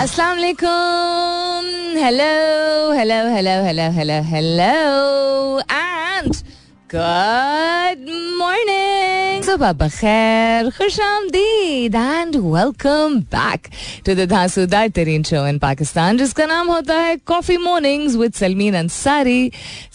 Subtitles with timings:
[0.00, 1.66] अस्सलाम वालेकुम
[2.02, 2.28] hello
[2.98, 4.70] hello hello hello hello hello
[5.72, 6.32] and
[6.94, 8.08] good
[8.38, 8.89] morning
[9.50, 13.66] सुबह बखैर खुश आमदीद and welcome back
[14.06, 18.74] to the धांसूदार तरीन शो इन पाकिस्तान जिसका नाम होता है coffee mornings with Salmeen
[18.76, 19.50] Ansari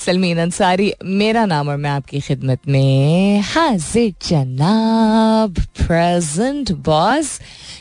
[0.05, 7.39] Salmeen Ansari मेरा नाम और मैं आपकी खिदमत में हाजिर जनाब प्रेजेंट बॉस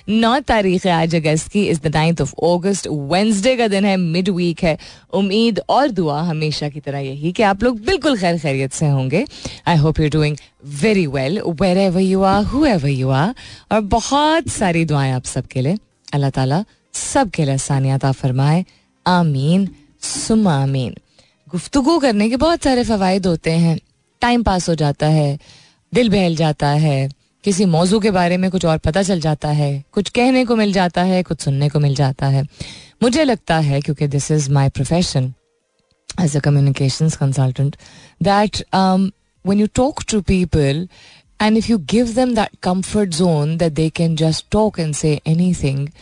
[0.09, 4.29] नौ तारीख आज अगस्त की is the ninth of August Wednesday का दिन है मिड
[4.31, 4.79] वीक है
[5.15, 9.25] उम्मीद और दुआ हमेशा की तरह यही कि आप लोग बिल्कुल खैर खैरियत से होंगे
[9.69, 11.41] I hope you doing very well
[11.79, 13.35] wherever you are whoever you are
[13.73, 15.79] और बहुत सारी दुआएँ आप सबके लिए।
[16.13, 18.65] अल्लाह ताला सबके लिए आसानियात फरमाए।
[19.07, 19.69] आमीन।
[20.01, 20.95] सुम आमीन।
[21.49, 23.79] गुफ्तगु करने के बहुत सारे फवायद होते हैं।
[24.21, 25.39] टाइम पास हो जाता है।
[25.95, 27.11] दिल बहल जाता है।
[27.45, 30.73] किसी मौजू के बारे में कुछ और पता चल जाता है। कुछ कहने को मिल
[30.73, 32.47] जाता है, कुछ सुनने को मिल जाता है।
[33.03, 35.35] मुझे लगता है, क्योंकि this is my profession
[36.21, 37.77] as a communication consultant
[38.23, 38.65] that
[39.45, 40.89] when you talk to people
[41.39, 45.21] and if you give them that comfort zone that they can just talk and say
[45.27, 45.93] anything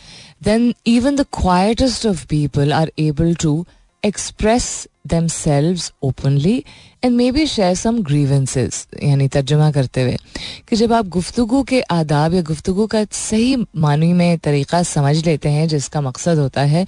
[0.41, 3.65] then even the quietest of people are able to
[4.03, 6.65] express themselves openly
[7.01, 10.17] and maybe share some grievances यानी तर्जुमा करते हुए
[10.69, 13.55] कि जब आप गुफ्तगु के आदाब या गुफ्तगु का सही
[13.85, 16.85] मानी में तरीक़ा समझ लेते हैं जिसका मकसद होता है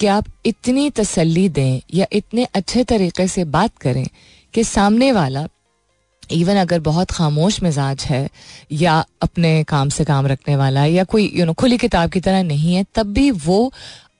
[0.00, 4.06] कि आप इतनी तसल्ली दें या इतने अच्छे तरीके से बात करें
[4.54, 5.46] कि सामने वाला
[6.32, 8.28] इवन अगर बहुत खामोश मिजाज है
[8.72, 12.20] या अपने काम से काम रखने वाला है या कोई यू नो खुली किताब की
[12.20, 13.72] तरह नहीं है, तब भी वो,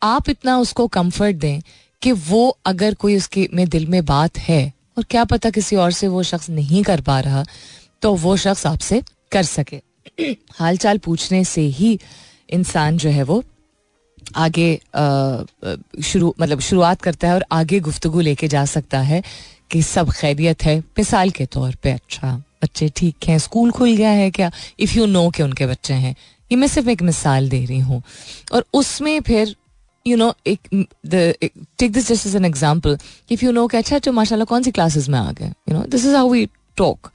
[0.02, 1.60] आप इतना उसको कंफर्ट दें
[2.02, 4.62] कि वो अगर कोई उसके में दिल में बात है
[4.98, 7.44] और क्या पता किसी और से वो शख्स नहीं कर पा रहा
[8.02, 9.80] तो वो शख्स आपसे कर सके।
[10.52, 11.98] हाल चाल पूछने से ही
[12.50, 13.42] इंसान जो है वो
[14.36, 14.68] आगे
[16.02, 19.22] शुरू मतलब शुरुआत करता है और आगे गुफ्तगु लेके जा सकता है।
[19.70, 24.10] कि सब खैरियत है। मिसाल के तौर पे अच्छा बच्चे ठीक हैं, स्कूल खुल गया
[24.10, 24.50] है क्या?
[24.80, 26.14] इफ़ यू नो कि उनके बच्चे हैं।
[26.50, 28.02] ये मैं सिर्फ़ एक मिसाल दे रही हूँ।
[28.52, 29.54] और उसमें फिर
[30.06, 30.68] यू नो एक
[31.78, 32.98] take this just as an example
[33.30, 35.46] if you know कि अच्छा अच्छा माशाल्लाह, कौन सी क्लासेस में आ गए?
[35.46, 37.10] You know this is how we talk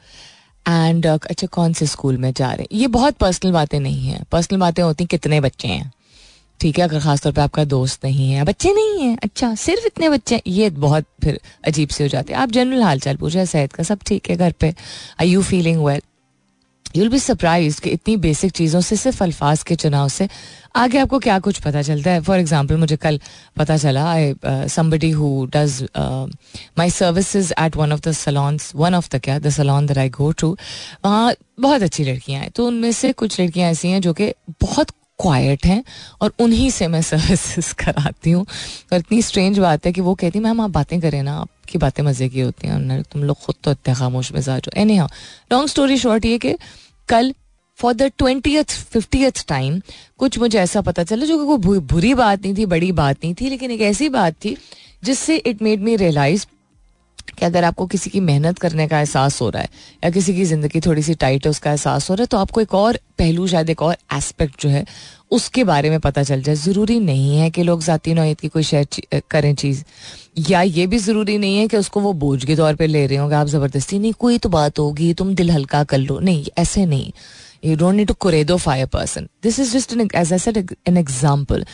[0.65, 2.79] and अच्छा कौन से स्कूल में जा रहे हैं?
[2.79, 5.91] ये बहुत पर्सनल बातें नहीं है। पर्सनल बातें होती कितने बच्चे हैं?
[6.59, 10.09] ठीक है, अगर खासतौर पे आपका दोस्त नहीं है, बच्चे नहीं है अच्छा सिर्फ़ इतने
[10.09, 13.73] बच्चे, ये बहुत फिर अजीब से हो जाते हैं। आप जनरल हाल चाल पूछे सेहत
[13.73, 14.73] का, सब ठीक है घर पे।
[15.21, 16.01] I you feeling well
[16.95, 20.27] you'll be surprise कि इतनी बेसिक चीज़ों से, सिर्फ़ अल्फाज के चुनाव से,
[20.75, 22.21] आगे आपको क्या कुछ पता चलता है?
[22.21, 23.19] फॉर एग्ज़ाम्पल मुझे कल
[23.57, 24.33] पता चला I
[24.69, 25.81] somebody who does
[26.77, 30.09] my services at one of the salons one of the क्या the salon there I
[30.11, 30.55] go to
[31.05, 34.91] वहाँ बहुत अच्छी लड़कियाँ हैं। तो उनमें से कुछ लड़कियाँ ऐसी हैं जो कि बहुत
[35.23, 35.83] क्वाइट हैं
[36.21, 38.45] और उन्हीं से मैं सर्विसेज़ कराती हूँ।
[38.93, 42.03] और इतनी स्ट्रेंज बात है कि वो कहती मैम, आप बातें करें ना, आपकी बातें
[42.03, 45.09] मज़े की होती हैं तुम लोग खुद तो इतने खामोश मिजाज हो। एनी हाँ
[45.51, 46.55] लॉन्ग स्टोरी शॉर्ट ये कि
[47.09, 47.33] कल
[47.79, 49.81] for the twenty fifty time
[50.17, 53.33] कुछ मुझे ऐसा पता चला जो कि कोई बुरी बात नहीं थी, बड़ी बात नहीं
[53.33, 54.55] थी, लेकिन एक ऐसी बात थी
[55.03, 56.45] जिससे इट मेड मी रियलाइज़
[57.43, 59.69] कि अगर आपको किसी की मेहनत करने का एहसास हो रहा है
[60.03, 62.61] या किसी की ज़िंदगी थोड़ी सी टाइट है, उसका एहसास हो रहा है तो आपको
[62.61, 64.85] एक और पहलू, शायद एक और एस्पेक्ट जो है,
[65.31, 68.63] उसके बारे में पता चल जाए। ज़रूरी नहीं है कि लोग ज़ाती नौत की कोई
[68.63, 69.83] शेयर करें चीज़।
[70.49, 73.17] या ये भी ज़रूरी नहीं है कि उसको वो बोझ के तौर पर ले रहे
[73.17, 76.85] होंगे, आप ज़बरदस्ती, नहीं, कोई तो बात होगी, तुम दिल हल्का कर लो। नहीं, ऐसे
[76.85, 77.11] नहीं।
[77.65, 81.65] You don't need to कुरेदो fire person this is just as an example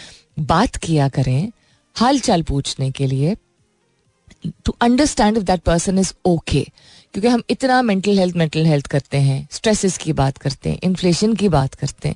[0.41, 1.51] बात किया करें
[1.95, 3.35] हाल चाल पूछने के लिए
[4.45, 6.67] to understand if that person is okay
[7.13, 11.33] क्योंकि हम इतना मेंटल हेल्थ मेंटल हेल्थ करते हैं स्ट्रेसेस की बात करते हैं इन्फ्लेशन
[11.33, 12.15] की बात करते हैं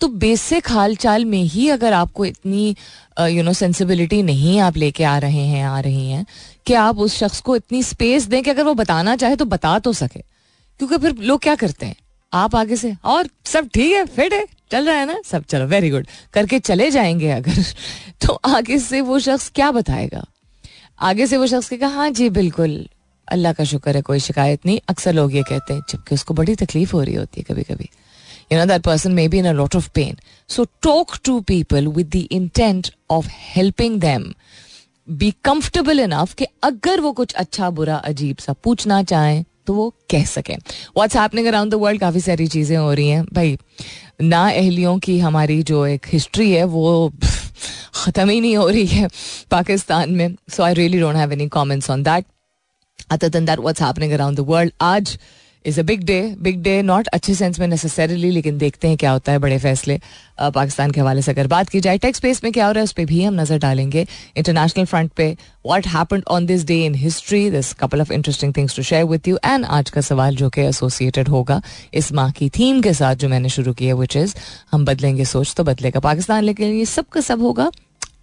[0.00, 2.76] तो बेसिक हाल चाल में ही अगर आपको इतनी
[3.20, 6.26] यू नो सेंसिबिलिटी नहीं आप लेके आ रहे हैं, आ रही हैं,
[6.66, 9.78] कि आप उस शख्स को इतनी स्पेस दें कि अगर वो बताना चाहे तो बता
[9.78, 10.20] तो सके।
[10.80, 11.96] क्योंकि फिर लोग क्या करते हैं?
[12.32, 15.20] आप आगे से, और सब ठीक है फिट है, चल रहा है ना?
[15.24, 17.64] सब, चलो वेरी गुड करके चले जाएँगे अगर
[18.26, 20.24] तो आगे से वो शख्स क्या बताएगा?
[21.02, 22.86] आगे से वो शख्स के कहा हाँ जी, बिल्कुल,
[23.28, 26.54] अल्लाह का शुक्र है, कोई शिकायत नहीं। अक्सर लोग ये कहते हैं, जबकि उसको बड़ी
[26.54, 27.88] तकलीफ़ हो रही होती है कभी कभी
[28.52, 30.18] you know that person may be in a lot of pain.
[30.48, 34.34] So talk to people with the intent of helping them.
[35.08, 39.88] Be comfortable enough कि अगर वो कुछ अच्छा बुरा, अजीब सा पूछना चाहें तो वो
[40.10, 43.56] कह सकें। What's happening around the world काफ़ी सारी चीज़ें हो रही हैं। भाई,
[44.22, 47.12] ना अहलियों की हमारी जो एक हिस्ट्री है, वो
[47.94, 49.08] ख़त्म ही नहीं हो रही है
[49.50, 50.36] पाकिस्तान में.
[50.48, 52.24] So I really don't have any comments on that
[53.10, 55.18] other than that what's happening around the world आज
[55.64, 59.10] is a big day big day not अच्छे सेंस में नेसेसरीली लेकिन देखते हैं क्या
[59.10, 59.98] होता है बड़े फैसले।
[60.40, 62.84] पाकिस्तान के हवाले से अगर बात की जाए टेक्स स्पेस में क्या हो रहा है,
[62.84, 65.36] उस पर भी हम नज़र डालेंगे। इंटरनेशनल फ्रंट पे
[65.66, 69.28] what happen on this day in history this couple of interesting things to share with
[69.28, 71.60] you and आज का सवाल जो कि एसोसिएटेड होगा
[71.94, 74.34] इस माह की थीम के साथ जो मैंने शुरू किया विच इज़
[74.72, 77.70] हम बदलेंगे सोच तो बदलेगा। पाकिस्तान लेकिन ये सब का सब होगा,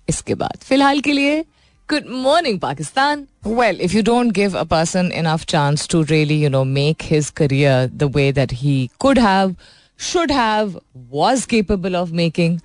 [0.10, 1.44] इसके बाद। फ़िलहाल के लिए
[1.89, 3.29] Good morning, Pakistan.
[3.45, 7.31] Well, if you don't give a person enough chance to really, you know, make his
[7.31, 9.55] career the way that he could have,
[9.99, 10.79] should have,
[11.11, 12.61] was capable of making,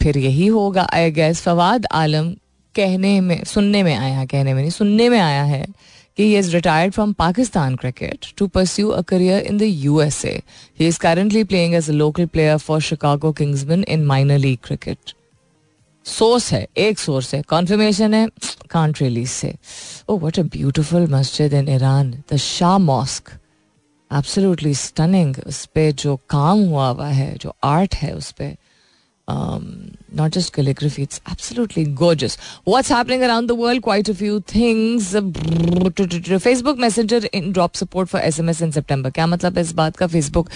[0.00, 2.30] फिर यही होगा I guess Fawad आलम
[2.74, 5.64] कहने में सुनने में आया कहने में नहीं सुनने में आया है
[6.16, 10.34] कि he is retired from Pakistan cricket to pursue a career in the USA
[10.80, 15.14] he is currently playing as a local player for Chicago Kingsmen in minor league cricket
[16.07, 17.41] source है, एक सोर्स है.
[17.49, 18.27] कॉन्फर्मेशन है
[18.71, 19.53] can't release से
[20.09, 23.31] oh what a beautiful मस्जिद in Iran the Shah mosque
[24.11, 28.55] absolutely stunning उस पर जो काम हुआ हुआ है जो आर्ट है उस पर
[30.12, 32.36] not just calligraphy, it's absolutely gorgeous.
[32.64, 33.82] What's happening around the world?
[33.82, 35.12] Quite a few things.
[35.12, 39.10] Facebook Messenger in drop support for SMS in September.
[39.10, 40.48] क्या मतलब है इस बात का फेसबुक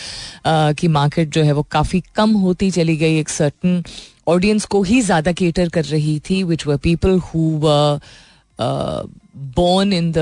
[0.79, 3.83] की मार्केट जो है वो काफ़ी कम होती चली गई एक सर्टन
[4.29, 7.49] ऑडियंस को ही ज्यादा केटर कर रही थी which were people who
[9.57, 10.19] born in the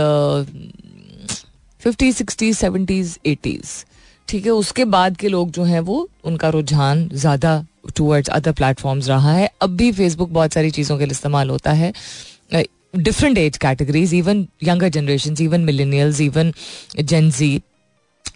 [1.81, 3.85] fifties sixties seventies eighties
[4.29, 9.08] ठीक है उसके बाद के लोग जो हैं वो उनका रुझान ज़्यादा टूवर्ड्स अदर प्लेटफॉर्म्स
[9.10, 11.94] रहा है। अब भी फेसबुक बहुत सारी चीज़ों के लिए इस्तेमाल होता है।
[12.96, 16.54] Different age categories even younger generation even millennials even
[17.00, 17.62] Gen Z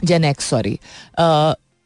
[0.06, 0.74] Gen X sorry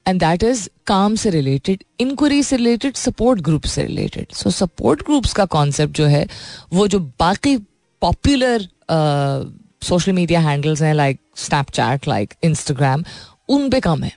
[0.05, 5.05] and that is काम से रिलेटेड इंक्वायरी से रिलेटेड सपोर्ट ग्रुप से रिलेटेड सो सपोर्ट
[5.05, 6.27] ग्रुप्स का कॉन्सेप्ट जो है,
[6.73, 7.57] वो जो बाकी
[8.01, 8.67] पॉपुलर
[9.83, 13.03] सोशल मीडिया हैंडल्स हैं लाइक स्नैपचैट लाइक इंस्टाग्राम
[13.49, 14.11] उन पे कम है।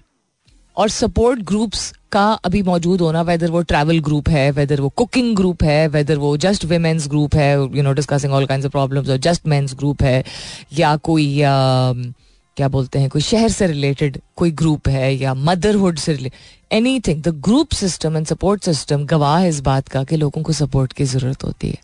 [0.80, 5.36] और सपोर्ट ग्रुप्स का अभी मौजूद होना वेदर वो ट्रैवल ग्रुप है वेदर वो कुकिंग
[5.36, 9.08] ग्रुप है वेदर वो जस्ट वेमेंस ग्रुप है you know discussing all kind of problems
[9.08, 10.24] और जस्ट मेंस ग्रुप है
[10.78, 12.14] या कोई uh,
[12.56, 17.22] क्या बोलते हैं कोई शहर से रिलेटेड कोई ग्रुप है या मदरहुड से related anything
[17.22, 21.04] the group system and support system गवाह इस बात का कि लोगों को सपोर्ट की
[21.04, 21.78] ज़रूरत होती है।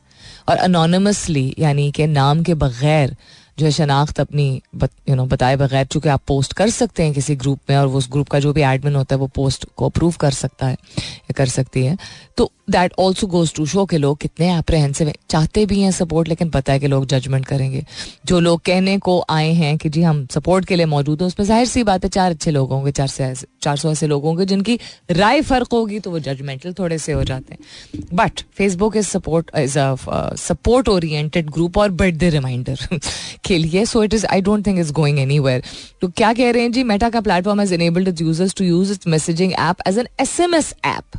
[0.48, 3.16] और अनोनमसली यानी कि नाम के बगैर
[3.58, 7.12] जो है शनाख्त अपनी बत, यू नो बताए बगैर चूँकि आप पोस्ट कर सकते हैं
[7.12, 9.66] किसी ग्रुप में और वो उस ग्रुप का जो भी एडमिन होता है वो पोस्ट
[9.76, 11.96] को अप्रूव कर सकता है या कर सकती है।
[12.36, 16.28] तो that also goes to show के लोग कितने अप्रहेंसिव हैं। चाहते भी हैं सपोर्ट
[16.28, 17.84] लेकिन पता है कि लोग जजमेंट करेंगे।
[18.26, 21.46] जो लोग कहने को आए हैं कि जी हम सपोर्ट के लिए मौजूद हैं, उसमें
[21.46, 24.44] ज़ाहिर सी बात है चार अच्छे लोग होंगे, चार से चार सौ ऐसे लोग होंगे
[24.46, 24.78] जिनकी
[25.10, 29.50] राय फ़र्क होगी तो वो जजमेंटल थोड़े से हो जाते हैं। But Facebook is support
[29.58, 29.94] is a
[30.38, 32.88] support oriented group और द रिमाइंडर
[33.44, 35.62] के लिए so it is I don't think is going anywhere
[36.00, 39.06] तो क्या कह रहे हैं जी मेटा का platform has enabled users to use its
[39.06, 41.18] messaging app as an S M S app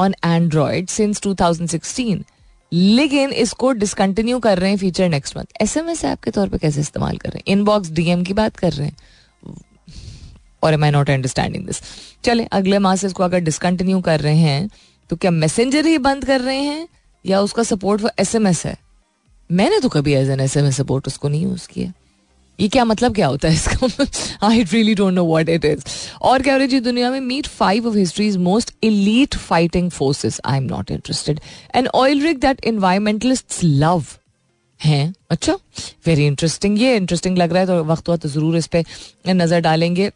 [0.00, 2.22] on Android since 2016
[2.72, 6.48] लेकिन इसको डिसकंटिन्यू कर रहे हैं feature next month S M S app के तौर
[6.48, 7.52] पर कैसे इस्तेमाल कर रहे हैं?
[7.52, 8.96] इनबॉक्स डीएम की बात कर रहे हैं?
[10.62, 11.80] और am I not understanding this
[12.24, 14.70] चले, अगले माह से इसको अगर डिसकंटिन्यू कर रहे हैं
[15.10, 16.88] तो क्या मैसेंजर ही बंद कर रहे हैं?
[17.24, 18.76] या उसका सपोर्ट वो एस एम एस है?
[19.50, 21.92] मैंने तो कभी as an S M S support उसको नहीं यूज़ किया।
[22.60, 24.06] ये क्या मतलब क्या होता है इसका?
[24.46, 25.84] I really don't know what it is
[26.22, 30.64] और क्या जी, दुनिया में meet five of history's most elite fighting forces I am
[30.64, 31.40] not interested
[31.74, 34.04] and oil rich that environmentalist love
[34.80, 35.14] हैं?
[35.30, 35.52] अच्छा?
[36.06, 38.84] वेरी इंटरेस्टिंग ये इंटरेस्टिंग लग रहा है तो वक्त हुआ तो ज़रूर इस पर
[39.28, 40.10] नज़र डालेंगे.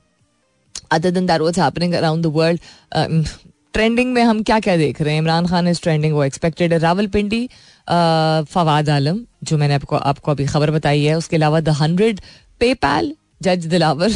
[0.92, 3.26] अदर दिन that was happening around the world
[3.74, 5.20] trending में हम क्या क्या देख रहे हैं?
[5.20, 7.46] इमरान खान इज़ ट्रेंडिंग वो एक्सपेक्टेड है। रावलपिंडी
[7.88, 12.20] फवाद आलम, जो मैंने आपको आपको अभी खबर बताई है, उसके अलावा द हंड्रेड
[12.60, 14.12] पे पैल जज दिलावर,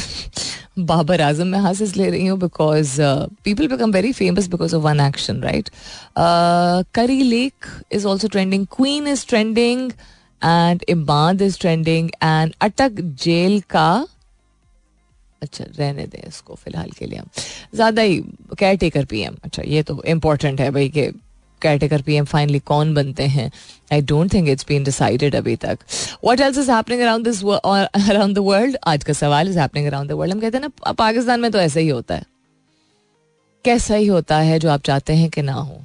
[0.80, 2.96] बाबर आज़म मैं हासिस ले रही हूँ because
[3.44, 5.70] people become very famous because of one action right
[6.94, 9.90] Kari Lake is also trending queen is trending
[10.42, 14.06] and Imad is trending and Attock jail का
[15.42, 17.28] अच्छा रहने दें इसको फ़िलहाल के लिए हम।
[17.74, 18.16] ज़्यादा ही
[18.58, 21.06] केयर टेकर पी एम अच्छा ये तो इम्पोर्टेंट है भाई कि
[21.62, 23.50] caretaker P M finally कौन बनते हैं?
[23.92, 25.78] I don't think it's been decided अभी तक।
[26.24, 30.10] What else is happening around this around the world आज का सवाल is happening around
[30.10, 32.24] the world हम कहते हैं ना पाकिस्तान में तो ऐसा ही होता है।
[33.64, 35.80] कैसा ही होता है जो आप चाहते हैं कि ना हो?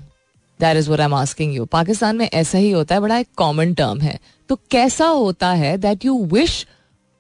[0.60, 3.28] That is where I am asking you Pakistan में ऐसा ही होता है, बड़ा एक
[3.38, 4.20] कॉमन टर्म है।
[4.50, 6.66] तो कैसा होता है that you wish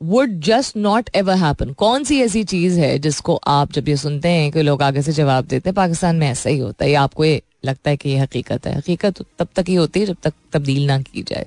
[0.03, 4.29] would just not ever happen कौन सी ऐसी चीज़ है जिसको आप जब ये सुनते
[4.29, 7.25] हैं कि लोग आगे से जवाब देते हैं, पाकिस्तान में ऐसा ही होता है आपको
[7.25, 8.75] ये लगता है कि ये हकीकत है?
[8.77, 11.45] हकीकत तब तक ही होती है जब तक तब्दील ना की जाए।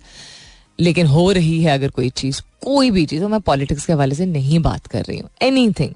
[0.81, 4.15] लेकिन हो रही है अगर कोई चीज़, कोई भी चीज़ तो मैं पॉलिटिक्स के हवाले
[4.15, 5.31] से नहीं बात कर रही हूँ।
[5.71, 5.95] Anything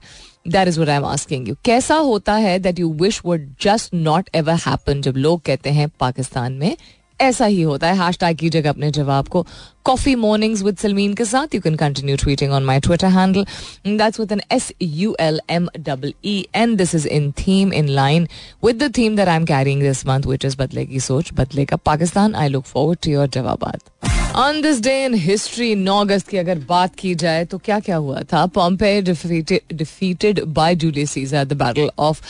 [0.49, 3.95] that is what I am asking you कैसा होता है that you wish would just
[3.95, 6.76] not ever happen जब लोग कहते हैं पाकिस्तान में
[7.20, 9.46] ऐसा ही होता है। हैश टैग कीजिएगा अपने जवाब को।
[9.84, 13.44] कॉफ़ी मॉर्निंग्स विद सलमीन के साथ। You can continue tweeting on my Twitter handle
[13.86, 17.88] that's with N S U L M double E and this is in theme in
[17.88, 18.28] line
[18.64, 22.34] with the theme that I am carrying this month which is बदलेगी सोच बदलेगा Pakistan
[22.34, 23.72] I look forward to your जवाब
[24.36, 27.96] on this day in history नौ अगस्त की अगर बात की जाए तो क्या क्या
[27.96, 28.44] हुआ था?
[28.46, 32.22] Pompey defeated by Julius Caesar the battle of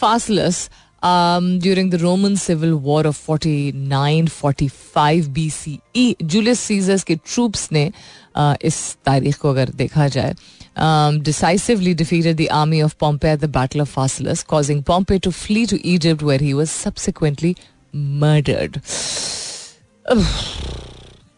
[0.00, 0.68] Pharsalus
[1.04, 7.92] um, during the Roman civil war of 49-45 BCE Julius Caesar's के ट्रूप्स ने
[8.36, 10.34] uh, इस तारीख को अगर देखा जाए
[10.76, 15.66] um, defeated the army of Pompey at the Battle of Pharsalus, causing Pompey to flee
[15.66, 17.56] to Egypt, where he was subsequently
[17.92, 18.82] murdered.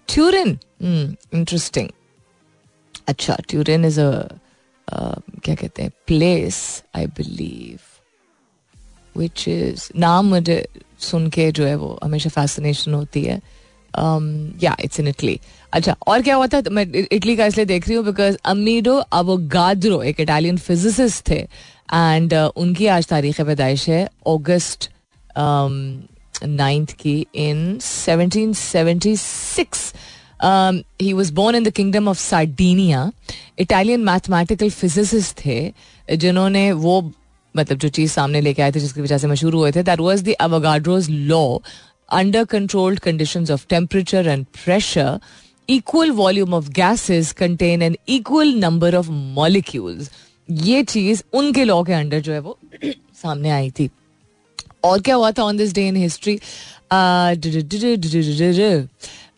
[0.09, 1.93] Turin, hmm, interesting.
[3.09, 4.29] अच्छा Turin is a
[5.45, 6.57] क्या कहते हैं place
[6.97, 7.96] I believe
[9.17, 10.67] which is नाम मुझे
[11.01, 13.41] सुन के जो है वो हमेशा फैसिनेशन होती है।
[14.63, 15.39] या इट्स इन इटली
[15.73, 16.63] अच्छा और क्या हुआ था?
[16.71, 19.03] मैं इटली का इसलिए देख रही हूँ बिकॉज़ अमीडो
[19.37, 21.39] गाद्रो एक इटालियन फिजिसिस्ट थे
[21.95, 24.89] एंड uh, उनकी आज तारीख पैदाइश है अगस्त
[25.39, 29.93] नाइन्थ um, की in seventeen seventy six
[30.45, 33.11] he was born in the kingdom of Sardinia
[33.59, 35.73] Italian mathematical physicist थे
[36.17, 37.01] जिन्होंने वो
[37.57, 40.23] मतलब जो चीज़ सामने लेके आए थे, जिसकी वजह से मशहूर हुए थे that was
[40.23, 41.59] the Avogadro's law
[42.11, 45.19] under controlled conditions of temperature and pressure
[45.69, 50.11] equal volume of gases contain an equal number of molecules
[50.51, 52.59] ये चीज़ उनके लॉ के अंडर जो है वो
[53.23, 53.91] सामने आई थी।
[54.85, 56.39] और क्या हुआ था on this day in history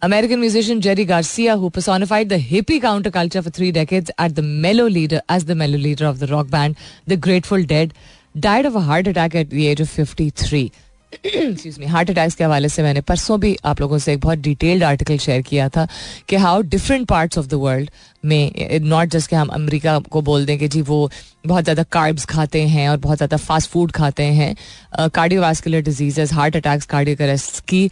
[0.02, 4.84] American musician Jerry Garcia, who personified the hippie counterculture for three decades at the mellow
[4.86, 6.76] leader as the mellow leader of the rock band,
[7.06, 7.92] the Grateful Dead,
[8.38, 10.70] died of a heart attack at the age of 53.
[11.12, 14.38] Excuse me heart attacks के हवाले से मैंने परसों भी आप लोगों से एक बहुत
[14.38, 15.86] डिटेल्ड आर्टिकल शेयर किया था
[16.28, 17.90] कि how different parts of the world
[18.24, 20.98] में नॉट जस्ट कि हम अमेरिका को बोल दें कि जी वो
[21.46, 24.54] बहुत ज़्यादा कार्ब्स खाते हैं और बहुत ज़्यादा फास्ट फ़ूड खाते हैं
[24.98, 27.36] cardiovascular disease heart attacks cardio
[27.68, 27.88] की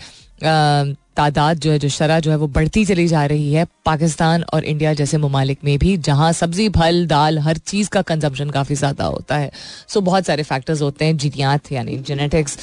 [1.17, 4.65] तादाद जो है जो शरा जो है वो बढ़ती चली जा रही है पाकिस्तान और
[4.65, 9.05] इंडिया जैसे ममालिक में भी जहाँ सब्ज़ी फल दाल हर चीज़ का कंजम्पशन काफ़ी ज़्यादा
[9.07, 9.51] होता है।
[9.89, 12.59] सो बहुत सारे फैक्टर्स होते हैं जीनियात यानी जेनेटिक्स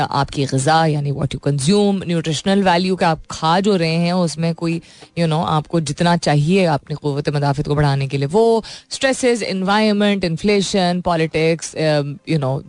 [0.00, 4.54] आपकी गज़ा यानी what you consume nutritional value का आप खा जो रहे हैं उसमें
[4.54, 4.80] कोई यू
[5.16, 9.42] you नो know, आपको जितना चाहिए अपनी क़वत मदाफ़त को बढ़ाने के लिए वो stresses
[9.44, 12.60] environment inflation politics you know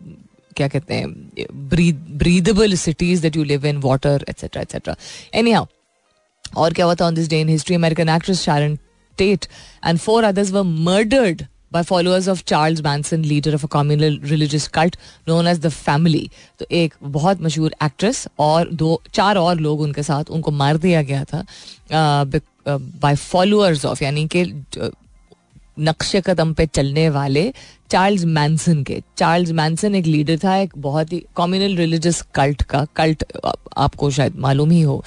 [0.60, 1.46] क्या कहते हैं
[2.20, 4.96] breathable cities that you live in water etcetera etcetera
[5.52, 5.66] anyhow
[6.58, 8.78] और क्या हुआ था on this day in history American actress Sharon
[9.18, 9.46] Tate
[9.86, 14.68] and four others were murdered by followers of Charles Manson, leader of a communal religious
[14.68, 14.96] cult
[15.28, 16.30] known as the Family.
[16.60, 21.02] तो एक बहुत मशहूर actress और दो चार और लोग उनके साथ उनको मार दिया
[21.02, 21.44] गया था
[22.66, 24.44] बाय फॉलोअर्स ऑफ़ यानी कि
[25.80, 27.52] नक्शे कदम पे चलने वाले
[27.92, 32.86] चार्ल्स मैंसन के। चार्ल्स मैंसन एक लीडर था, एक बहुत ही कॉम्युनल रिलीजियस कल्ट का।
[32.96, 33.24] कल्ट
[33.78, 35.04] आपको शायद मालूम ही हो।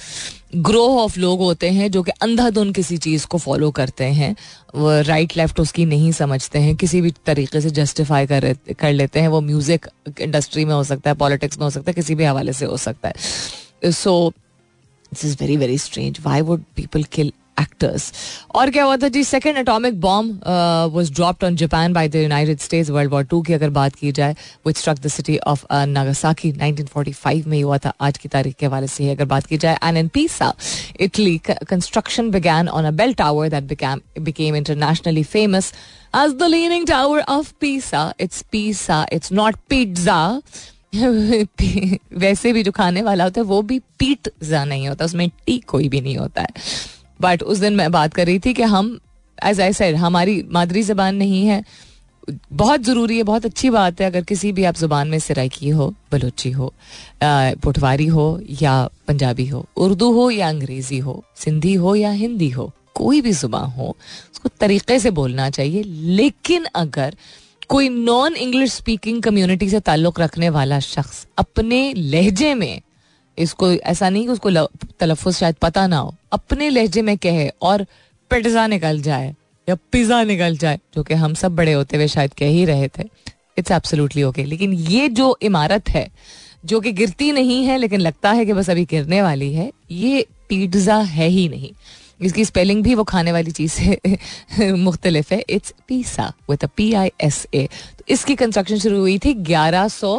[0.55, 4.35] ग्रोह ऑफ़ लोग होते हैं जो कि अंधाधुन किसी चीज़ को फॉलो करते हैं।
[4.75, 9.19] वो राइट लेफ़्ट उसकी नहीं समझते हैं। किसी भी तरीके से जस्टिफाई कर कर लेते
[9.19, 9.87] हैं। वो म्यूज़िक
[10.21, 12.77] इंडस्ट्री में हो सकता है पॉलिटिक्स में हो सकता है, किसी भी हवाले से हो
[12.77, 14.33] सकता है। So
[15.11, 18.11] this is very very strange why would people kill actors
[18.55, 20.43] और क्या हुआ था जी second atomic bomb
[20.93, 24.11] was dropped on Japan by the United States World War two की अगर बात की
[24.11, 24.35] जाए
[24.67, 28.87] which struck the city of Nagasaki 1945 में हुआ था आज की तारीख के हवाले
[28.87, 30.53] से ही अगर बात की जाए and in Pisa
[30.99, 33.63] Italy construction began on a bell tower that
[34.19, 35.73] became internationally famous
[36.13, 38.13] as the leaning tower of Pisa.
[38.19, 39.05] It's Pisa.
[39.11, 40.41] It's not pizza.
[42.13, 45.87] वैसे भी जो खाने वाला होता है, वो भी पीटजा नहीं होता उसमें टी कोई
[45.89, 46.47] भी नहीं होता है
[47.21, 48.99] बट उस दिन मैं बात कर रही थी कि हम
[49.37, 51.63] एज आई सेड हमारी मादरी जबान नहीं है।
[52.53, 55.93] बहुत ज़रूरी है, बहुत अच्छी बात है, अगर किसी भी आप ज़ुबान में सराइकी हो,
[56.11, 56.73] बलोची हो
[57.23, 58.75] पुठवारी हो, या
[59.07, 63.69] पंजाबी हो, उर्दू हो, या अंग्रेज़ी हो, सिंधी हो, या हिंदी हो, कोई भी ज़ुबान
[63.71, 63.95] हो,
[64.33, 67.15] उसको तरीके से बोलना चाहिए। लेकिन अगर
[67.69, 72.81] कोई नॉन इंग्लिश स्पीकिंग कम्युनिटी से ताल्लुक़ रखने वाला शख्स अपने लहजे में
[73.37, 74.49] इसको, ऐसा नहीं कि उसको
[74.99, 77.85] तलफ़ शायद पता ना हो। अपने लहजे में कहे और
[78.31, 79.33] पिज़्ज़ा निकल जाए
[79.67, 82.87] या पिज़्ज़ा निकल जाए, जो कि हम सब बड़े होते हुए शायद कह ही रहे
[82.87, 83.03] थे।
[83.57, 86.09] इट्स एब्सोल्युटली ओके लेकिन ये जो इमारत है,
[86.65, 90.25] जो कि गिरती नहीं है, लेकिन लगता है कि बस अभी गिरने वाली है, ये
[90.49, 91.71] पिज़्ज़ा है ही नहीं।
[92.19, 97.11] इसकी स्पेलिंग भी वो खाने वाली चीज़ से मुख्तलिफ़ है। It's Pisa with P I
[97.21, 97.67] S A
[98.09, 100.17] इसकी कंस्ट्रक्शन शुरू हुई थी ग्यारह सौ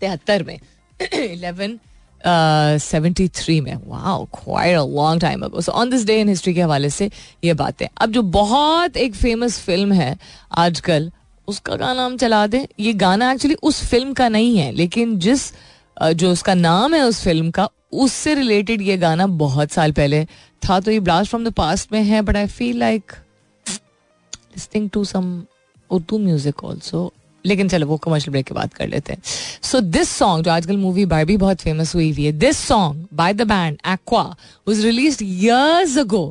[0.00, 0.58] तिहत्तर में।
[1.14, 1.78] इलेवन
[2.24, 6.54] सेवेंटी थ्री में। Wow quite a long time ago so on this day in history
[6.54, 7.10] के हवाले से
[7.44, 10.16] ये बातें। अब जो बहुत एक फ़ेमस फ़िल्म है
[10.54, 11.10] आजकल,
[11.48, 12.64] उसका गाना हम चला दें?
[12.80, 15.52] ये गाना एक्चुअली उस फ़िल्म का नहीं है, लेकिन जिस
[15.96, 20.24] जो उसका नाम है उस फ़िल्म का, उससे रिलेटेड ये गाना बहुत साल पहले
[20.62, 23.12] था। तो ये ब्लास्ट फ्रॉम द पास्ट में है but I feel like
[23.66, 25.42] listening to some
[25.90, 27.12] Urdu music also
[27.44, 29.22] लेकिन चलो, वो कमर्शियल ब्रेक के बाद कर लेते हैं।
[29.62, 33.34] सो दिस सॉन्ग जो आजकल मूवी बारबी बहुत फ़ेमस हुई हुई है this song by
[33.34, 34.22] the band Aqua
[34.68, 36.24] was released years ago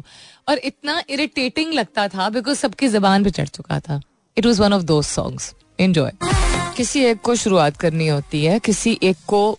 [0.49, 4.01] और इतना इरिटेटिंग लगता था बिकॉज़ सबकी जबान पे चढ़ चुका था।
[4.37, 6.11] It was one of those songs enjoy
[6.77, 9.57] किसी एक को शुरुआत करनी होती है, किसी एक को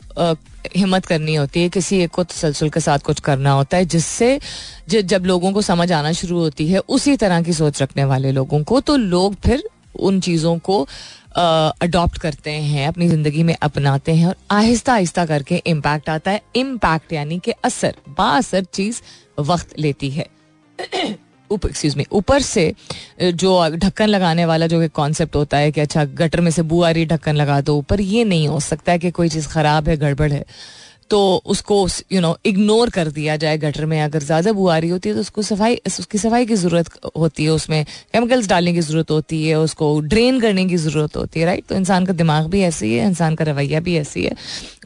[0.77, 4.39] हिम्मत करनी होती है, किसी एक को तसलसल के साथ कुछ करना होता है, जिससे
[4.89, 8.63] जब लोगों को समझ आना शुरू होती है, उसी तरह की सोच रखने वाले लोगों
[8.63, 9.63] को तो लोग फिर
[10.01, 10.87] उन चीज़ों को
[11.37, 16.43] अडॉप्ट करते हैं, अपनी ज़िंदगी में अपनाते हैं और आहिस्ता आहिस्ता करके इम्पैक्ट आता है।
[16.57, 19.01] इम्पैक्ट यानी कि असर बासर चीज़
[19.41, 20.27] वक्त लेती है।
[21.53, 22.75] एक्सक्यूज में ऊपर से
[23.23, 27.07] जो ढक्कन लगाने वाला जो कॉन्सेप्ट होता है कि अच्छा गटर में से बुआ रही
[27.07, 30.33] ढक्कन लगा दो ऊपर ये नहीं हो सकता है कि कोई चीज़ ख़राब है, गड़बड़
[30.33, 30.45] है।
[31.13, 31.77] तो उसको
[32.13, 35.21] यू नो इग्नोर कर दिया जाए गटर में। अगर ज़्यादा बुआ रही होती है तो
[35.21, 39.55] उसको सफ़ाई, उसकी सफ़ाई की ज़रूरत होती है उसमें। केमिकल्स डालने की ज़रूरत होती है,
[39.61, 43.07] उसको ड्रेन करने की ज़रूरत होती है राइट तो इंसान का दिमाग भी ऐसी है
[43.07, 44.35] इंसान का रवैया भी ऐसी है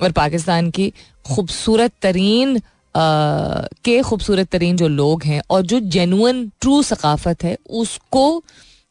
[0.02, 0.92] और पाकिस्तान की
[1.26, 2.60] खूबसूरत तरीन
[2.94, 8.42] के खूबसूरत तरीन जो लोग हैं और जो जेनुअन ट्रू सकाफत है, उसको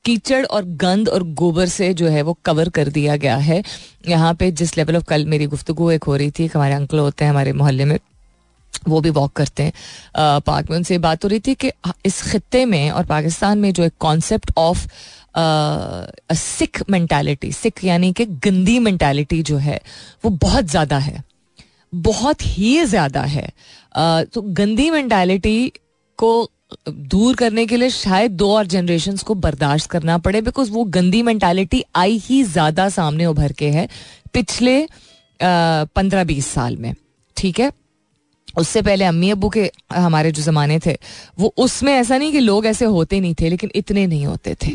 [0.06, 3.62] कीचड़ और गंद और गोबर से जो है वो कवर कर दिया गया है।
[4.08, 7.26] यहाँ पे जिस लेवल ऑफ़ कल मेरी गुफ्तु एक हो रही थी हमारे अंकल होते
[7.26, 7.98] हैं हमारे मोहल्ले में,
[8.88, 9.74] वो भी वॉक करते हैं।
[10.42, 11.72] पार्क में उनसे बात हो रही थी कि
[12.06, 14.88] इस खत्े में और पाकिस्तान में जो एक concept of
[16.34, 19.80] sick mentality sick यानी कि गंदी मैंटेलिटी जो है,
[20.26, 21.24] वो बहुत ज़्यादा है।
[21.94, 23.50] बहुत ही ज़्यादा है।
[24.26, 25.72] तो गंदी मैंटेलिटी
[26.20, 26.30] को
[26.90, 31.22] दूर करने के लिए शायद दो और जनरेशन को बर्दाश्त करना पड़े बिकॉज़ वो गंदी
[31.24, 33.88] मेंटालिटी आई ही ज़्यादा सामने उभर के है
[34.34, 34.88] पिछले
[35.40, 36.94] पंद्रह बीस साल में,
[37.38, 37.72] ठीक है?
[38.58, 40.98] उससे पहले अम्मी अबू के हमारे जो जमाने थे,
[41.40, 44.72] वो उसमें ऐसा नहीं कि लोग ऐसे होते नहीं थे, लेकिन इतने नहीं होते थे।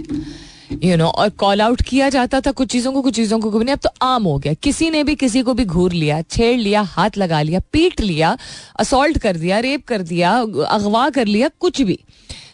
[0.72, 3.72] यू नो और कॉल आउट किया जाता था कुछ चीज़ों को कुछ चीज़ों को नहीं।
[3.72, 6.80] अब तो आम हो गया। किसी ने भी किसी को भी घूर लिया छेड़ लिया
[6.80, 8.36] हाथ लगा लिया पीट लिया
[8.80, 10.32] असोल्ट कर दिया रेप कर दिया
[10.68, 11.98] अगवा कर लिया कुछ भी।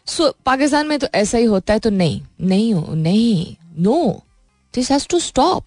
[0.06, 4.22] सो so, पाकिस्तान में तो ऐसा ही होता है तो नहीं नहीं हो नहीं। No
[4.74, 5.64] this has to stop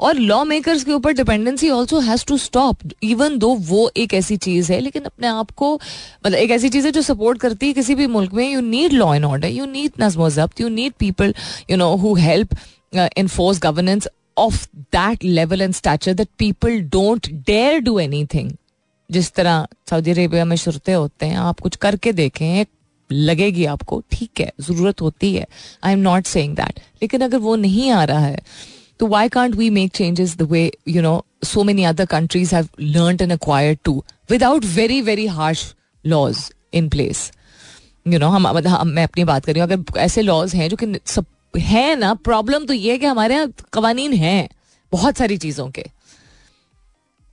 [0.00, 4.36] और लॉ मेकर्स के ऊपर dependency also has to stop even though वो एक ऐसी
[4.38, 7.72] चीज़ है, लेकिन अपने आप को मतलब एक ऐसी चीज़ है जो सपोर्ट करती है
[7.72, 10.92] किसी भी मुल्क में you need law and order you need नजमो जब्त you need
[10.98, 11.34] people
[11.70, 12.56] you know who help
[12.94, 14.08] enforce governance
[14.38, 17.98] of that level and stature that people don't dare do
[18.34, 18.50] anything
[19.10, 22.64] जिस तरह सऊदी अरेबिया में शुरते होते हैं, आप कुछ करके देखें,
[23.10, 25.46] लगेगी आपको, ठीक है, ज़रूरत होती है।
[25.84, 28.38] I am not saying that लेकिन अगर वो नहीं आ रहा है
[29.00, 32.68] तो why can't we make changes the way you know so many other countries have
[32.80, 35.64] learn and acquire to without very very harsh
[36.04, 36.38] laws
[36.74, 37.30] in place
[38.06, 38.48] you know हम
[38.86, 42.12] मैं अपनी बात कर रही हूँ, अगर ऐसे लॉज हैं जो कि सब है ना
[42.14, 44.48] प्रॉब्लम तो ये है कि हमारे यहाँ कवानी हैं,
[44.92, 45.84] बहुत सारी चीज़ों के।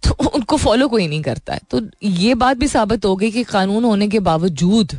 [0.03, 3.43] तो उनको फॉलो कोई नहीं करता है। तो ये बात भी साबित हो गई कि
[3.43, 4.97] कानून होने के बावजूद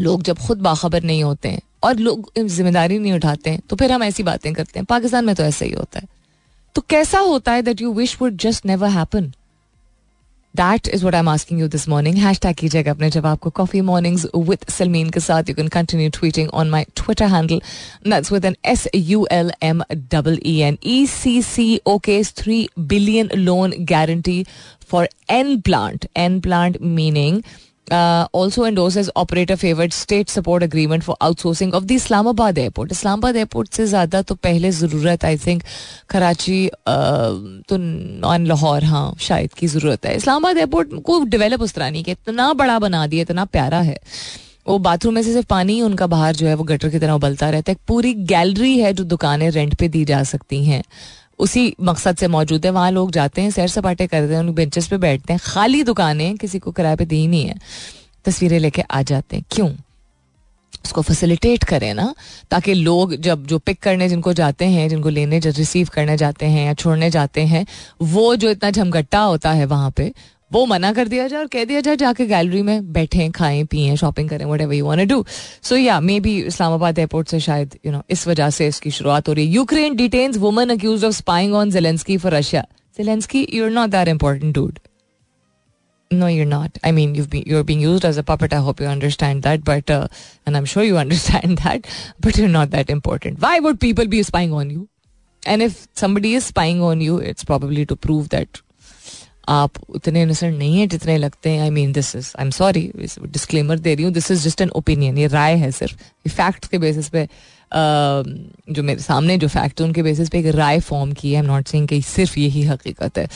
[0.00, 3.92] लोग जब खुद बाखबर नहीं होते हैं और लोग ज़िम्मेदारी नहीं उठाते हैं तो फिर
[3.92, 6.08] हम ऐसी बातें करते हैं। पाकिस्तान में तो ऐसा ही होता है।
[6.74, 9.32] तो कैसा होता है that you wish would just never happen
[10.54, 13.80] that is what I am asking you this morning hashtag कीजिएगा अपने जवाब को। कॉफ़ी
[13.80, 17.60] मॉर्निंग्स विद सलमीन के साथ you can continue tweeting on my Twitter handle
[18.08, 22.68] that's with N S U L M double E N E C C okay three
[22.78, 24.44] billion loan guarantee
[24.90, 27.42] for N plant N plant meaning
[27.92, 33.72] also endorses operator favoured state support agreement for outsourcing of the Islamabad airport Islamabad airport
[33.72, 35.62] से ज़्यादा तो पहले ज़रूरत I think
[36.10, 41.90] Karachi तो non Lahore हाँ शायद की ज़रूरत है इस्लामाबाद एयरपोर्ट को डेवलप उस तरह
[41.90, 43.98] नहीं किया इतना बड़ा बना दिया इतना प्यारा है
[44.68, 47.12] वो बाथरूम में से सिर्फ़ पानी ही उनका बाहर जो है वो गटर की तरह
[47.12, 50.82] उबलता रहता है पूरी गैलरी है जो दुकानें रेंट पे दी जा सकती हैं
[51.38, 54.86] उसी मकसद से मौजूद है। वहाँ लोग जाते हैं, सैर सपाटे करते हैं उन बेंचेस
[54.88, 57.54] पे बैठते हैं। खाली दुकानें, किसी को किराए पे दी नहीं है।
[58.24, 59.70] तस्वीरें लेके आ जाते हैं। क्यों?
[60.84, 62.14] उसको फैसिलिटेट करें ना,
[62.50, 66.46] ताकि लोग जब जो पिक करने, जिनको जाते हैं, जिनको लेने, जब रिसीव करने जाते
[66.46, 67.66] हैं या छोड़ने जाते हैं,
[68.02, 70.12] वो जो इतना झमघट्टा होता है वहाँ पे
[70.52, 73.96] वो मना कर दिया जाए और कह दिया जाए जाके गैलरी में बैठे खाएँ पिए
[73.96, 75.24] शॉपिंग करें whatever you want do
[75.62, 79.28] so या मे बी इस्लामाबाद एयरपोर्ट से शायद यू नो इस वजह से इसकी शुरुआत
[79.28, 82.64] हो रही है Ukraine detains woman accused of spying on Zelensky for Russia
[82.98, 84.78] Zelensky you are not that important dude
[86.10, 88.80] no you're not i mean you've been you're being used as a puppet i hope
[88.80, 90.06] you understand that but uh,
[90.46, 91.86] and i'm sure you understand that
[92.26, 94.82] but you're not that important why would people be spying on you
[95.54, 98.62] and if somebody is spying on you it's probably to prove that
[99.48, 102.90] आप उतने innocent नहीं है जितने लगते हैं। I mean this is I am sorry
[102.96, 106.66] disclaimer दे रही हूँ। This is just an opinion ये राय है सिर्फ़। ये फैक्ट
[106.66, 107.28] के बेसिस पे
[107.74, 111.42] जो मेरे सामने जो फैक्ट है, उनके बेसिस पे एक राय फॉर्म की है। आई
[111.42, 113.26] एम नॉट सेइंग कि सिर्फ़ यही हकीकत है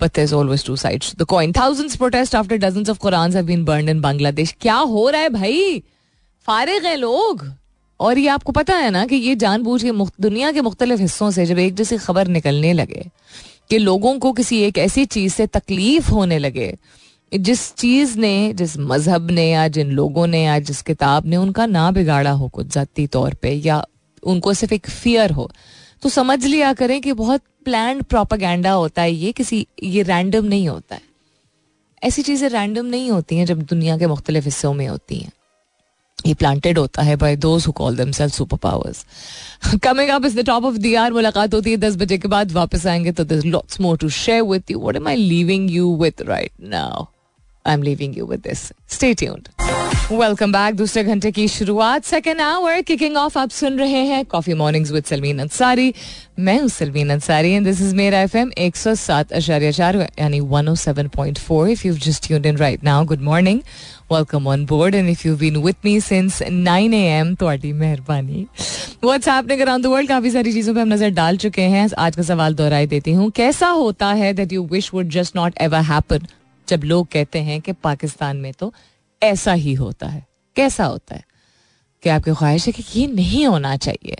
[0.00, 3.64] but is always two sides the coin thousands protest after dozens of Quran have been
[3.64, 5.82] burned in Bangladesh क्या हो रहा है भाई?
[6.46, 7.46] फारिग हैं लोग।
[8.00, 11.46] और ये आपको पता है ना कि ये जानबूझ के दुनिया के मुख्तलिफ़ हिस्सों से
[11.46, 13.04] जब एक जैसी खबर निकलने लगे
[13.70, 16.76] कि लोगों को किसी एक ऐसी चीज़ से तकलीफ़ होने लगे।
[17.32, 21.66] जिस चीज़ ने, जिस मज़हब ने या जिन लोगों ने या जिस किताब ने उनका
[21.66, 23.82] ना बिगाड़ा हो कुछ जाती तौर पे या
[24.22, 25.50] उनको सिर्फ़ एक फियर हो
[26.02, 30.68] तो समझ लिया करें कि बहुत प्लान प्रोपागेंडा होता है, ये किसी, ये रैंडम नहीं
[30.68, 31.00] होता है।
[32.02, 35.32] ऐसी चीज़ें रैंडम नहीं होती हैं जब दुनिया के मुख्तलिफ़ हिस्सों में होती हैं।
[36.18, 39.04] ये प्लांटेड होता है by those who call themselves super powers
[39.82, 42.52] coming up is the top of the R मुलाकात होती है दस बजे के बाद,
[42.52, 45.94] वापस आएँगे तो this lots more to share with you what am I leaving you
[45.96, 47.04] with right now
[47.66, 49.48] I am leaving you with this stay tuned
[50.12, 52.04] welcome back दूसरे घंटे की शुरुआत.
[52.04, 55.94] सेकेंड आवर किकिंग ऑफ़ आप सुन रहे हैं coffee mornings with Salmeen Ansari
[56.38, 61.86] मैं हूँ Salmeen Ansari and this is Mera FM 107 अशारिया चार, यानी 107.4 इफ़
[61.86, 63.60] यू जस्ट यून in right now good morning
[64.12, 68.46] welcome on board and if you been with me since nine A M थोड़ी मेहरबानी।
[69.04, 72.16] What's happening around the world काफ़ी सारी चीज़ों पर हम नज़र डाल चुके हैं। आज
[72.16, 75.80] का सवाल दोहराई देती हूँ। कैसा होता है that you wish would just not ever
[75.80, 76.26] happen
[76.68, 78.72] जब लोग कहते हैं कि पाकिस्तान में तो
[79.22, 81.24] ऐसा ही होता है। कैसा होता है?
[82.02, 84.16] कि आपकी ख्वाहिश है कि ये नहीं होना चाहिए?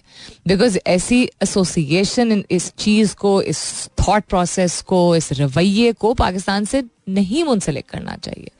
[0.49, 6.85] बिकॉज़ ऐसी एसोसिएशन इस चीज़ को, इस थॉट प्रोसेस को, इस रवैये को पाकिस्तान से
[7.09, 8.51] नहीं मुंसलिक करना चाहिए।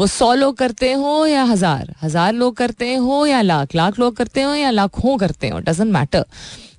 [0.00, 1.94] वो सौ लोग करते हो या हज़ार?
[2.02, 3.74] हज़ार लोग करते हो या लाख?
[3.74, 5.58] लाख लोग करते हो या लाखों करते हो?
[5.60, 6.24] डजेंट मैटर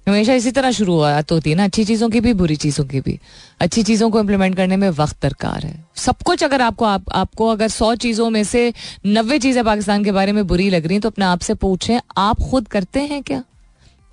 [0.08, 3.00] हमेशा इसी तरह शुरू तो होती है ना अच्छी चीज़ों की भी बुरी चीज़ों की
[3.02, 3.18] भी।
[3.62, 7.48] अच्छी चीज़ों को इम्प्लीमेंट करने में वक्त दरकार है। सब कुछ अगर आपको आप, आपको
[7.48, 8.74] अगर सौ चीज़ों में से
[9.08, 12.42] नब्बे चीज़ें पाकिस्तान के बारे में बुरी लग रही तो अपने आप से पूछें आप
[12.52, 13.44] खुद करते हैं क्या?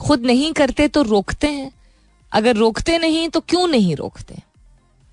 [0.01, 1.71] खुद नहीं करते तो रोकते हैं।
[2.33, 4.37] अगर रोकते नहीं तो क्यों नहीं रोकते?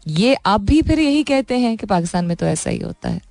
[0.05, 3.21] ये आप भी फिर यही कहते हैं कि पाकिस्तान में तो ऐसा ही होता है।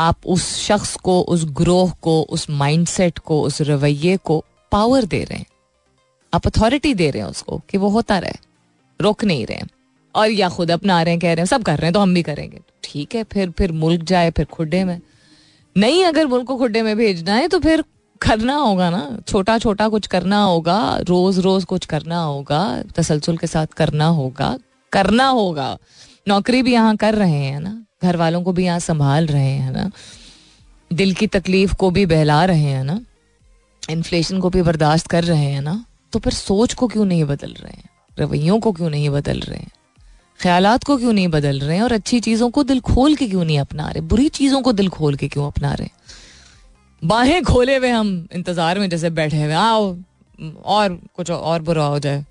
[0.00, 5.22] आप उस शख्स को, उस ग्रोह को, उस माइंडसेट को, उस रवैये को पावर दे
[5.24, 5.46] रहे हैं।
[6.32, 8.32] आप अथॉरिटी दे रहे हैं उसको कि वो होता रहे,
[9.00, 9.62] रोक नहीं रहे।
[10.14, 12.14] और या खुद अपना रहे हैं कह रहे हैं, सब कर रहे हैं तो हम
[12.14, 15.00] भी करेंगे। ठीक है, फिर फिर मुल्क जाए, फिर खुड्डे में।
[15.76, 17.84] नहीं, अगर मुल्क को खुडे में भेजना है तो फिर
[18.20, 23.46] करना होगा ना। छोटा छोटा कुछ करना होगा रोज रोज कुछ करना होगा, तसलसल के
[23.46, 24.56] साथ करना होगा
[24.92, 25.76] करना होगा।
[26.28, 29.72] नौकरी भी यहाँ कर रहे हैं ना। घर वालों को भी यहाँ संभाल रहे हैं
[29.72, 29.90] ना?
[30.92, 33.00] दिल की तकलीफ़ को भी बहला रहे हैं ना?
[33.90, 35.84] इन्फ्लेशन को भी बर्दाश्त कर रहे हैं ना?
[36.12, 37.88] तो फिर सोच को क्यों नहीं बदल रहे हैं?
[38.18, 39.70] रवैयों को क्यों नहीं बदल रहे हैं?
[40.40, 41.82] ख्याल को क्यों नहीं बदल रहे हैं?
[41.82, 44.00] और अच्छी चीज़ों को दिल खोल के क्यों नहीं अपना रहे?
[44.00, 45.88] बुरी चीज़ों को दिल खोल के क्यों अपना रहे
[47.02, 49.96] बाहें खोले हुए हम इंतज़ार में जैसे बैठे हुए आओ,
[50.64, 52.24] और कुछ और बुरा हो जाए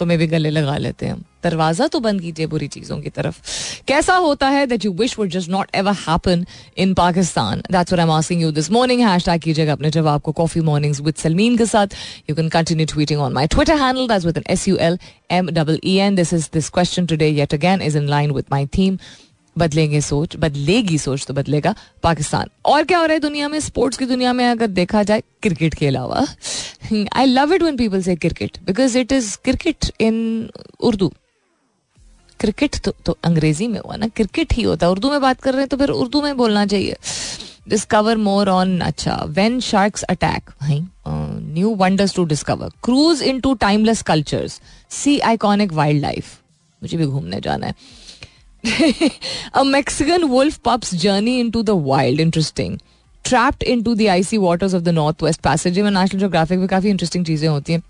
[0.00, 3.40] तुम्हें भी गले लगा लेते हैं हम। दरवाज़ा तो बंद कीजिए बुरी चीज़ों की तरफ़।
[3.88, 6.44] कैसा होता है that you wish would just not ever happen
[6.76, 10.32] in Pakistan that's what I am asking you this morning hashtag कीजिएगा अपने जवाब को
[10.32, 11.96] कॉफ़ी मॉर्निंग्स विद सलमीन के साथ।
[12.30, 14.98] You can continue tweeting on my Twitter handle that's with N S U L
[15.30, 18.44] M double E N this is this question today yet again is in line with
[18.52, 18.98] my theme
[19.56, 23.58] बदलेंगे सोच, बदलेगी सोच तो बदलेगा पाकिस्तान। और क्या हो रहा है दुनिया में?
[23.60, 26.24] स्पोर्ट्स की दुनिया में अगर देखा जाए, क्रिकेट के अलावा।
[26.92, 30.50] I love it when people say cricket because it is cricket in
[30.80, 31.12] Urdu
[32.40, 35.52] cricket तो, तो अंग्रेज़ी में हुआ ना क्रिकेट ही होता है। उर्दू में बात कर
[35.52, 36.96] रहे हैं तो फिर उर्दू में बोलना चाहिए।
[37.68, 40.50] डिस्कवर मोर ऑन अच्छा when sharks attack
[41.54, 45.72] new wonders to discover cruise into timeless cultures see iconic
[46.02, 46.38] wildlife
[46.82, 47.74] मुझे भी घूमने जाना है।
[49.56, 52.18] A Mexican wolf pup's journey into the wild.
[52.20, 52.72] Interesting.
[53.24, 57.26] Trapped into the icy waters of the Northwest Passage में National Geographic में काफ़ी interesting
[57.26, 57.82] चीज़ें होती हैं।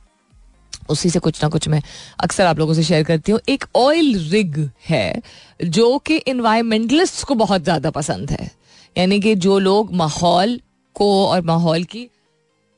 [0.90, 1.82] उसी से कुछ ना कुछ मैं
[2.20, 5.22] अक्सर आप लोगों से शेयर करती हूँ। एक ऑयल रिग है,
[5.60, 8.50] जो कि इन्वायरमेंटलिस्ट को बहुत ज़्यादा पसंद है।
[8.96, 10.60] यानी कि जो लोग माहौल
[10.96, 12.08] को और माहौल की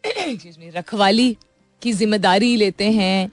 [0.05, 1.37] रखवाली
[1.83, 3.31] की ज़िम्मेदारी लेते हैं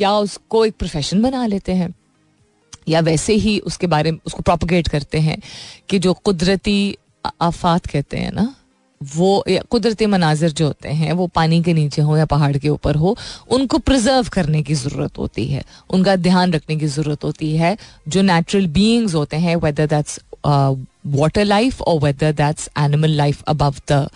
[0.00, 1.94] या उसको एक प्रोफेशन बना लेते हैं,
[2.88, 5.38] या वैसे ही उसके बारे में उसको प्रोपोगेट करते हैं
[5.88, 6.96] कि जो कुदरती
[7.42, 8.54] आफात कहते हैं ना
[9.00, 12.94] वो कुदरती मनाजिर जो होते हैं, वो पानी के नीचे हो या पहाड़ के ऊपर
[12.96, 13.16] हो,
[13.50, 17.76] उनको प्रिजर्व करने की ज़रूरत होती है। उनका ध्यान रखने की ज़रूरत होती है।
[18.08, 23.74] जो नेचुरल बीइंग्स होते हैं वेदर दैट्स वाटर लाइफ और whether that's animal life above
[23.90, 24.08] the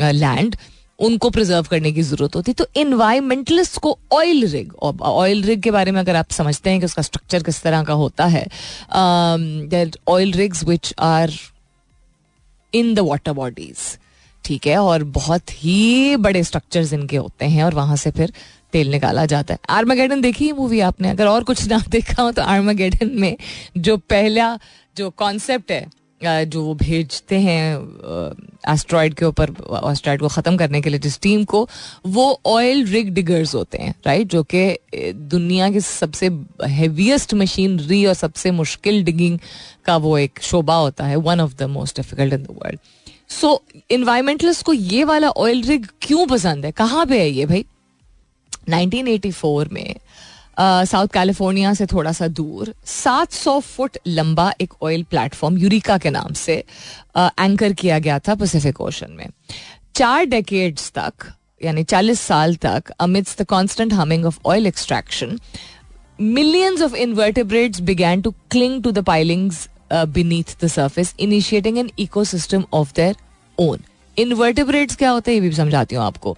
[0.00, 0.56] land
[0.98, 5.70] उनको प्रिजर्व करने की ज़रूरत होती है। तो इन्वायरमेंटलिस्ट को ऑयल रिग ऑयल रिग के
[5.70, 8.46] बारे में अगर आप समझते हैं कि उसका स्ट्रक्चर किस तरह का होता है
[10.08, 11.32] oil rigs which are
[12.72, 13.76] in the water bodies
[14.46, 18.32] ठीक है, और बहुत ही बड़े स्ट्रक्चर्स इनके होते हैं, और वहाँ से फिर
[18.72, 21.10] तेल निकाला जाता है। आर्मागेडन देखी मूवी आपने?
[21.10, 23.36] अगर और कुछ ना देखा हो तो आर्मागेडन में
[23.78, 24.58] जो पहला
[24.96, 25.86] जो कॉन्सेप्ट है
[26.22, 27.76] जो वो भेजते हैं
[28.68, 29.50] एस्ट्रॉयड के ऊपर
[29.90, 31.68] एस्ट्रॉयड को ख़त्म करने के लिए, जिस टीम को,
[32.06, 36.30] वो ऑयल रिग डिगर्स होते हैं राइट जो कि दुनिया की सबसे
[36.70, 39.38] हेवीएस्ट मशीनरी और सबसे मुश्किल डिगिंग
[39.86, 42.78] का वो एक शोबा होता है one of the most difficult in the world
[43.28, 46.72] so environmentalist को ये वाला ऑयल रिग क्यों पसंद है?
[46.72, 47.64] कहाँ पे है ये भाई?
[48.68, 49.94] 1984 में
[50.60, 56.32] साउथ कैलिफ़ोर्निया से थोड़ा सा दूर 700 फुट लंबा एक ऑयल प्लेटफॉर्म यूरिका के नाम
[56.32, 56.54] से
[57.16, 59.26] एंकर किया गया था पैसिफिक ओशन में।
[59.94, 61.12] चार डेकेड्स तक,
[61.64, 65.38] यानी 40 साल तक emits the constant humming of oil extraction
[66.20, 69.56] millions of invertebrates began to cling to the pilings
[69.90, 73.14] uh, the the surface, an ecosystem of their
[73.60, 73.78] own.
[74.18, 76.36] Invertebrates क्या होते हैं ये भी समझाती हूँ आपको।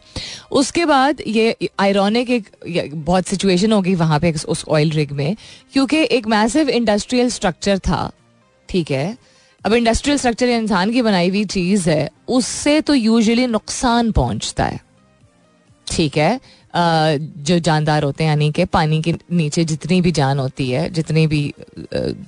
[0.53, 5.37] उसके बाद ये आयरॉनिक एक बहुत सिचुएशन होगी वहाँ पे उस ऑयल रिग में
[5.73, 8.11] क्योंकि एक मैसिव इंडस्ट्रियल स्ट्रक्चर था
[8.69, 9.17] ठीक है?
[9.67, 14.81] अब इंडस्ट्रियल स्ट्रक्चर इंसान की बनाई हुई चीज़ है उससे तो यूजुअली नुकसान पहुँचता है
[15.91, 16.41] ठीक है?
[16.77, 21.27] जो जानदार होते हैं यानी कि पानी के नीचे जितनी भी जान होती है जितने
[21.27, 21.43] भी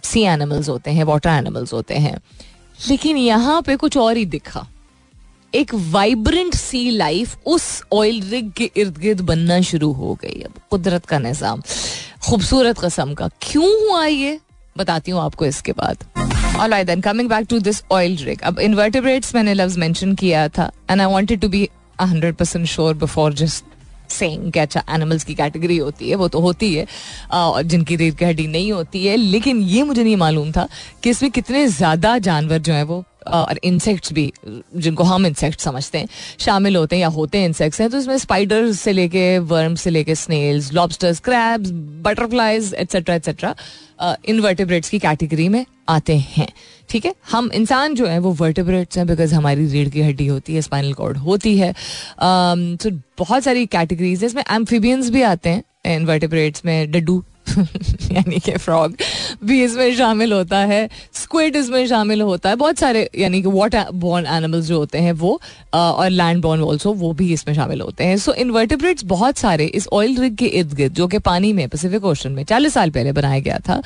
[0.04, 2.16] सी एनिमल्स होते हैं वाटर एनिमल्स होते हैं
[2.88, 4.66] लेकिन यहाँ पे कुछ और ही दिखा।
[5.54, 10.60] एक वाइब्रेंट सी लाइफ उस ऑयल रिग के इर्द गिर्द बनना शुरू हो गई अब
[10.70, 11.62] कुदरत का निज़ाम
[12.28, 14.38] खूबसूरत कस्म का। क्यों हुआ ये?
[14.78, 16.04] बताती हूँ आपको इसके बाद।
[16.60, 18.42] All right, then coming back to this oil rig.
[18.42, 21.66] अब invertebrates मैंने लफ्ज मेंशन किया था and I wanted to be
[21.98, 23.64] 100% sure before just
[24.12, 26.86] saying कि अच्छा एनिमल्स की कैटेगरी होती है, वो तो होती है
[27.32, 30.68] और जिनकी रीढ़ की हड्डी नहीं होती है, लेकिन ये मुझे नहीं मालूम था
[31.02, 34.32] कि इसमें कितने ज़्यादा जानवर जो हैं वो और इंसेक्ट्स भी,
[34.76, 36.08] जिनको हम इंसेक्ट समझते हैं,
[36.40, 39.90] शामिल होते हैं या होते हैं इंसेक्ट्स हैं तो इसमें स्पाइडर्स से लेके वर्म से
[39.90, 41.70] लेके snails lobsters crabs
[42.04, 43.54] butterflies etcetera etcetera
[44.28, 46.48] invertebrates की कैटेगरी में आते हैं।
[46.90, 47.14] ठीक है?
[47.30, 50.92] हम इंसान जो है, वो वर्टिब्रेट्स हैं बिकॉज़ हमारी रीढ़ की हड्डी होती है स्पाइनल
[50.92, 51.72] कॉर्ड होती है।
[52.76, 57.22] तो बहुत सारी कैटेगरीज है। इसमें एम्फीबियंस भी आते हैं इनवर्टिब्रेट्स में, डड्डू।
[58.12, 58.94] यानी कि फ्रॉग
[59.44, 60.88] भी इसमें शामिल होता है.
[61.14, 62.56] स्क्विड इसमें शामिल होता है.
[62.56, 65.40] बहुत सारे, यानी कि वाटर बॉर्न एनिमल्स जो होते हैं वो
[65.74, 68.16] और लैंड बॉर्न ऑल्सो वो भी इसमें शामिल होते हैं.
[68.18, 72.04] सो इन्वर्टिब्रेट्स बहुत सारे इस ऑयल रिग के इर्द गिर्द, जो कि पानी में पैसिफिक
[72.04, 73.80] ओशन में, चालीस साल पहले बनाया गया था,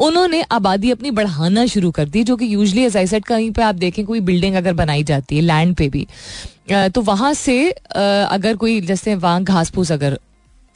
[0.00, 4.04] उन्होंने आबादी अपनी बढ़ाना शुरू कर दी, जो कि यूजली एज कहीं पर आप देखें,
[4.06, 6.06] कोई बिल्डिंग अगर बनाई जाती है लैंड पे भी
[6.94, 10.18] तो वहाँ से अगर कोई, जैसे वहाँ घास फूस अगर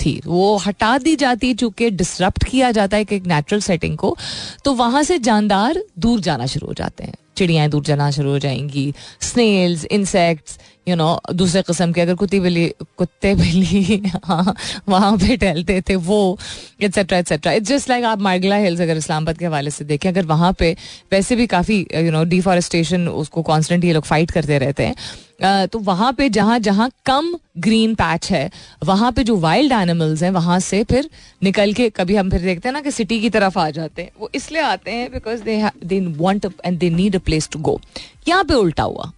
[0.04, 4.16] थी। वो हटा दी जाती चूँकि डिसरप्ट किया जाता है एक नेचुरल सेटिंग को
[4.64, 8.38] तो वहाँ से जानदार दूर जाना शुरू हो जाते हैं। चिड़ियाएँ दूर जाना शुरू हो
[8.38, 14.54] जाएँगी स्नेल्स इंसेक्ट्स यू नो दूसरे कस्म के अगर कुत्ती बिल्ली, कुत्ते बिल्ली हाँ
[14.88, 16.38] वहाँ पे टहलते थे वो
[16.82, 20.24] etcetera etcetera it's just like आप मार्गला हिल्स अगर इस्लामाबाद के हवाले से देखें, अगर
[20.26, 20.76] वहाँ पे
[21.12, 24.94] वैसे भी काफ़ी यू नो डिफॉरेस्टेशन उसको कॉन्स्टेंट ये लोग फाइट करते रहते हैं।
[25.42, 28.50] तो वहाँ पे जहाँ जहाँ कम ग्रीन पैच है,
[28.84, 31.08] वहाँ पे जो वाइल्ड एनिमल्स हैं, वहाँ से फिर
[31.42, 34.10] निकल के कभी हम फिर देखते हैं ना कि सिटी की तरफ़ आ जाते हैं।
[34.20, 37.80] वो इसलिए आते हैं because they they want and they need a place to go
[38.28, 39.10] यहाँ पे उल्टा हुआ।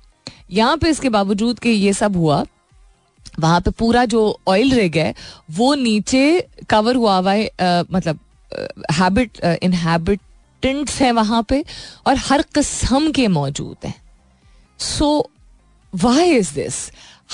[0.53, 2.45] यहाँ पे इसके बावजूद कि ये सब हुआ,
[3.41, 5.15] वहाँ पे पूरा जो ऑयल रिग है,
[5.51, 8.19] वो नीचे कवर हुआ हुआ है मतलब
[8.93, 11.65] हैबिट इनहेबिटेंट्स हैं वहाँ पे
[12.07, 13.95] और हर किस्म के मौजूद हैं।
[14.81, 15.31] So
[15.95, 16.91] why is this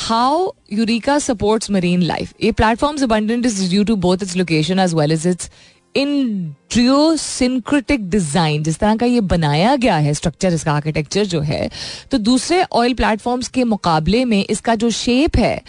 [0.08, 4.94] how Eureka supports marine life ये platforms abundant is due to both its location as
[4.94, 5.50] well as its
[5.94, 11.70] idiosyncratic design जिस तरह का ये बनाया गया है स्ट्रक्चर इसका आर्किटेक्चर जो है
[12.10, 15.62] तो दूसरे ऑयल प्लेटफॉर्म्स के मुकाबले में इसका जो शेप है,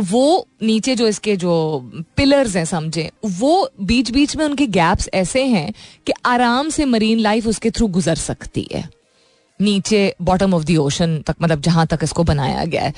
[0.00, 5.44] वो नीचे जो इसके जो पिलर्स हैं, समझे, वो बीच बीच में उनके गैप्स ऐसे
[5.46, 5.72] हैं
[6.06, 8.88] कि आराम से मरीन लाइफ उसके थ्रू गुजर सकती है।
[9.62, 12.92] नीचे बॉटम ऑफ़ द ओशन तक मतलब जहाँ तक इसको बनाया गया है।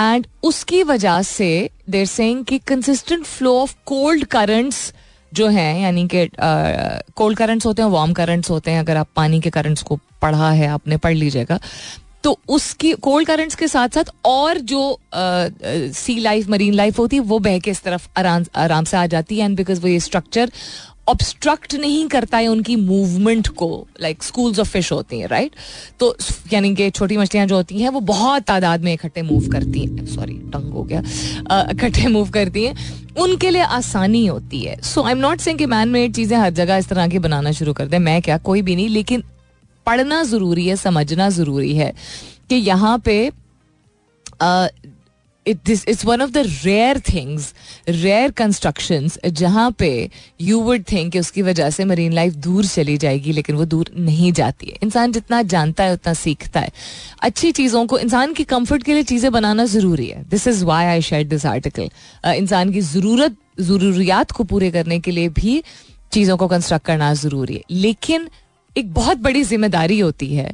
[0.00, 1.48] एंड उसकी वजह से
[1.90, 4.92] देर सेइंग कि consistent flow of cold currents
[5.32, 6.28] जो हैं, यानी कि
[7.16, 10.50] कोल्ड करंट्स होते हैं वार्म करंट्स होते हैं, अगर आप पानी के करंट्स को पढ़ा
[10.50, 11.58] है, आपने पढ़ लीजिएगा।
[12.24, 17.22] तो उसकी कोल्ड करंट्स के साथ साथ और जो सी लाइफ मरीन लाइफ होती है,
[17.22, 20.00] वो बह के इस तरफ़ आराम आराम से आ जाती है। एंड बिकॉज़ वो ये
[20.00, 20.50] स्ट्रक्चर
[21.08, 25.52] ऑब्स्ट्रक्ट नहीं करता है उनकी मूवमेंट को लाइक स्कूल्स ऑफ़ फ़िश होती हैं राइट
[26.00, 26.14] तो
[26.52, 30.06] यानी कि छोटी मछलियाँ जो होती हैं, वो बहुत तादाद में इकट्ठे मूव करती हैं।
[30.06, 31.02] सॉरी टंग हो गया।
[31.70, 32.74] इकट्ठे मूव करती हैं।
[33.16, 36.50] उनके लिए आसानी होती है। So I am not saying कि मैन मेड चीज़ें हर
[36.52, 38.38] जगह इस तरह की बनाना शुरू कर दें। मैं क्या?
[38.38, 39.22] कोई भी नहीं। लेकिन
[39.86, 41.92] पढ़ना ज़रूरी है, समझना ज़रूरी है
[42.48, 43.30] कि यहाँ पे
[45.46, 47.52] it's one of the rare things
[47.88, 49.88] rare construction जहाँ पे
[50.40, 54.32] यू वुड थिंक उसकी वजह से मरीन लाइफ दूर चली जाएगी, लेकिन वो दूर नहीं
[54.32, 56.70] जाती है। इंसान जितना जानता है, उतना सीखता है।
[57.22, 60.84] अच्छी चीज़ों को, इंसान की कंफर्ट के लिए चीज़ें बनाना ज़रूरी है। This is why
[60.86, 61.90] I share this article
[62.26, 65.62] इंसान की ज़रूरत, ज़रूरियात को पूरे करने के लिए भी
[66.12, 68.28] चीज़ों को कंस्ट्रक्ट करना ज़रूरी है। लेकिन
[68.76, 70.50] एक बहुत बड़ी ज़िम्मेदारी होती है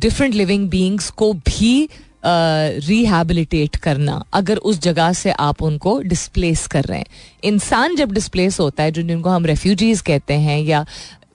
[0.00, 1.88] डिफरेंट लिविंग बींग्स को भी
[2.24, 7.06] रिहेबिलिटेट uh, करना अगर उस जगह से आप उनको डिस्प्लेस कर रहे हैं।
[7.44, 10.84] इंसान जब डिस्प्लेस होता है जिनको हम रेफ्यूजीज कहते हैं या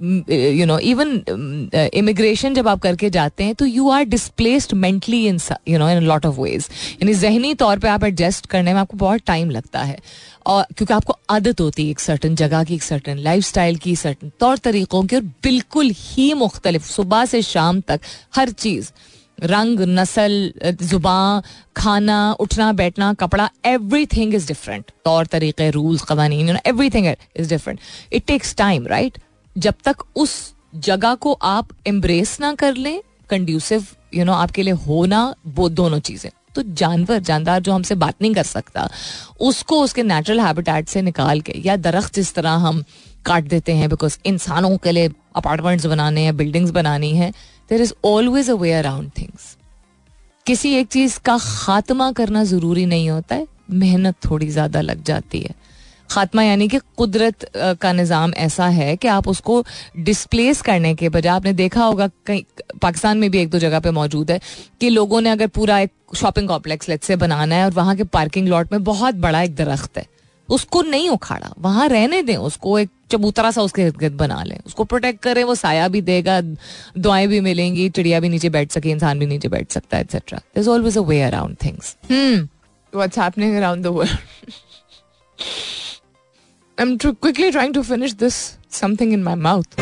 [0.02, 5.40] यू नो इवन इमिग्रेशन जब आप करके जाते हैं तो you are displaced mentally in
[5.70, 8.98] you know in lot of ways यानी जहनी तौर पे आप एडजस्ट करने में आपको
[8.98, 9.98] बहुत टाइम लगता है।
[10.46, 13.96] और क्योंकि आपको आदत होती है एक सर्टन जगह की एक सर्टन लाइफ स्टाइल की
[13.96, 18.00] सर्टन तौर तरीक़ों की और बिल्कुल ही मुख्तलिफ़ सुबह से शाम तक
[18.36, 18.92] हर चीज़।
[19.44, 21.42] रंग, नस्ल ज़ुबान,
[21.76, 26.42] खाना, उठना, बैठना, कपड़ा एवरी थिंग इज़ डिफरेंट तौर तरीके, rules Cavani
[26.90, 27.80] everything is different
[28.14, 29.18] it takes time right
[29.56, 34.74] जब तक उस जगह को आप एम्ब्रेस ना कर लें कंड्यूसिव यू नो आपके लिए
[34.88, 38.90] होना वो दोनों चीज़ें। तो जानवर, जानदार जो हमसे बात नहीं कर सकता,
[39.42, 42.84] उसको उसके नेचुरल हैबिटेट से निकाल के या दरख्त जिस तरह हम
[43.26, 47.32] काट देते हैं बिकॉज़ इंसानों के लिए अपार्टमेंट्स बनाने हैं बिल्डिंग्स बनानी है
[47.70, 49.56] there is always a way around things
[50.46, 55.40] किसी एक चीज़ का खात्मा करना ज़रूरी नहीं होता है, मेहनत थोड़ी ज़्यादा लग जाती
[55.40, 55.62] है।
[56.10, 57.46] खात्मा यानी कि कुदरत
[57.82, 59.64] का निज़ाम ऐसा है कि आप उसको
[60.00, 62.44] डिस्प्लेस करने के बजाय, आपने देखा होगा कहीं,
[62.82, 64.40] पाकिस्तान में भी एक दो जगह पे मौजूद है
[64.82, 68.04] कि लोगों ने अगर पूरा एक शॉपिंग कॉम्प्लेक्स लेट से बनाना है और वहाँ के
[68.14, 70.06] पार्किंग लॉट में बहुत बड़ा एक दरख्त है।
[70.54, 74.84] उसको नहीं उखाड़ा, वहाँ रहने दें, उसको एक चबूतरा सा उसके गिर्द बना लें, उसको
[74.84, 79.20] प्रोटेक्ट करें, वो साया भी देगा, दुआएँ भी मिलेंगी, चिड़िया भी नीचे बैठ सके, इंसान
[79.20, 81.96] भी नीचे बैठ सकता है etcetera this always a way around things
[82.94, 84.18] what's happening around the world
[86.78, 88.36] I am quickly trying to finish this
[88.72, 89.80] something in my mouth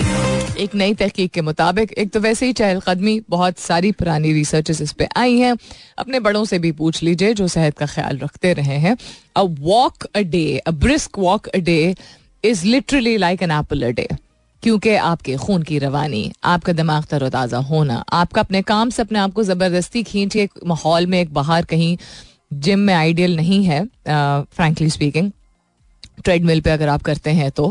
[0.61, 4.91] एक नई तहकीक के मुताबिक, एक तो वैसे ही चहलकदमी बहुत सारी पुरानी रिसर्च इस
[4.91, 5.55] पर आई हैं।
[5.99, 8.95] अपने बड़ों से भी पूछ लीजिए जो सेहत का ख्याल रखते रहे हैं।
[9.35, 11.95] A walk a day a brisk walk a day
[12.43, 14.07] is literally like an apple a day
[14.63, 19.33] क्योंकि आपके खून की रवानी, आपका दिमाग तरोताज़ा होना, आपका अपने काम से अपने आप
[19.33, 21.97] को ज़बरदस्ती खींच के माहौल में, एक बाहर कहीं
[22.53, 25.31] जिम में आइडियल नहीं है फ्रेंकली स्पीकिंग
[26.21, 27.67] ट्रेडमिल पे अगर आप करते हैं तो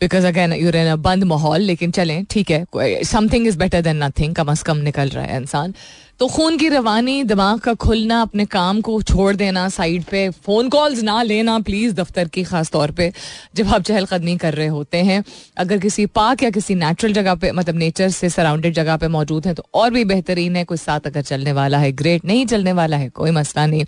[0.00, 2.64] बिकॉज़ अगेन यूर इन बंद माहौल, लेकिन चलें, ठीक है
[3.06, 5.74] something is better than nothing कम अज कम निकल रहा है इंसान।
[6.20, 10.68] तो खून की रवानी, दिमाग का खुलना, अपने काम को छोड़ देना साइड पे फ़ोन
[10.68, 13.10] कॉल्स ना लेना प्लीज़ दफ्तर की खास तौर पे,
[13.56, 15.22] जब आप चहलकदमी कर रहे होते हैं,
[15.56, 19.46] अगर किसी पार्क या किसी नेचुरल जगह पे मतलब नेचर से सराउंडेड जगह पे मौजूद
[19.46, 22.72] है तो और भी बेहतरीन है, कोई साथ अगर चलने वाला है ग्रेट नहीं चलने
[22.72, 23.84] वाला है, कोई मसला नहीं।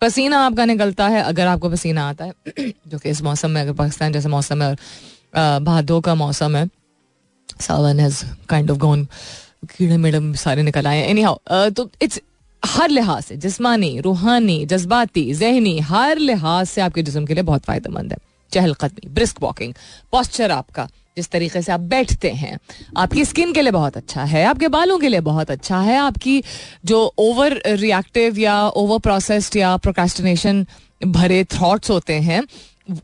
[0.00, 2.32] पसीना आपका निकलता है, अगर आपको पसीना आता है,
[2.88, 6.68] जो कि इस मौसम में, अगर पाकिस्तान जैसे मौसम है और भादों का मौसम है,
[7.60, 9.04] Sawan has kind of gone
[9.76, 12.20] कीड़े मेडम सारे निकल आए एनी हाउ तो इट्स
[12.62, 17.64] हर लिहाज से, जिसमानी, रूहानी, जज्बाती, जहनी, हर लिहाज से आपके जिसम के लिए बहुत
[17.64, 18.18] फ़ायदेमंद है।
[18.52, 19.74] चहलकदमी ब्रिस्क वॉकिंग
[20.12, 22.58] पॉस्चर आपका जिस तरीके से आप बैठते हैं,
[22.96, 26.42] आपकी स्किन के लिए बहुत अच्छा है, आपके बालों के लिए बहुत अच्छा है, आपकी
[26.84, 30.66] जो ओवर रिएक्टिव या ओवर प्रोसेस्ड या प्रोकास्टिनेशन
[31.02, 32.42] भरे थॉट्स होते हैं,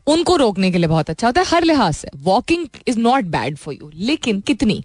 [0.07, 3.57] उनको रोकने के लिए बहुत अच्छा होता है। हर लिहाज से walking is not bad
[3.57, 4.83] for you लेकिन कितनी?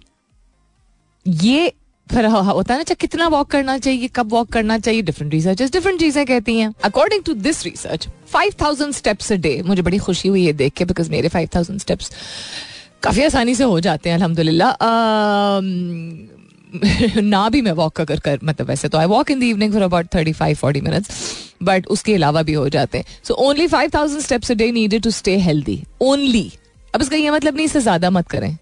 [1.25, 1.73] ये
[2.07, 5.61] फिर होता है ना अच्छा कितना वॉक करना चाहिए, कब वॉक करना चाहिए डिफरेंट रिसर्च
[5.71, 9.97] डिफरेंट चीज़ें कहती हैं। According to this research five thousand steps a day मुझे बड़ी
[9.99, 12.11] खुशी हुई है देख के बिकॉज़ मेरे फाइव थाउज़ेंड स्टेप्स
[13.03, 14.75] काफ़ी आसानी से हो जाते हैं अलहमदिल्ला
[17.21, 19.81] ना भी मैं वॉक अगर कर मतलब वैसे तो I walk in the evening for
[19.81, 21.09] about thirty five forty minutes
[21.63, 25.03] but उसके अलावा भी हो जाते हैं। So only five thousand steps a day needed
[25.03, 26.51] to stay healthy only
[26.93, 28.57] अब इसका यह मतलब नहीं, इससे ज़्यादा मत करें।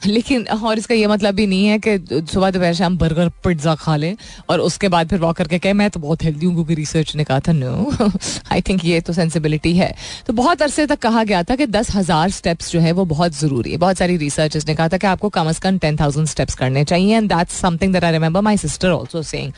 [0.06, 3.94] लेकिन, और इसका ये मतलब भी नहीं है कि सुबह दोपहर शाम बर्गर पिज़्ज़ा खा
[3.96, 4.16] लें
[4.50, 7.24] और उसके बाद फिर वॉक करके कहे, मैं तो बहुत हेल्दी हूँ, क्योंकि रिसर्च ने
[7.24, 8.10] कहा था नो
[8.52, 9.94] आई थिंक ये तो सेंसिबिलिटी है।
[10.26, 13.36] तो बहुत अरसे तक कहा गया था कि दस हज़ार स्टेप्स जो है, वो बहुत
[13.36, 16.26] ज़रूरी है। बहुत सारी रिसर्च ने कहा था कि आपको कम अज़ कम टेन थाउज़ेंड
[16.28, 19.52] स्टेप्स करने चाहिए and that's something that I remember my sister also Seng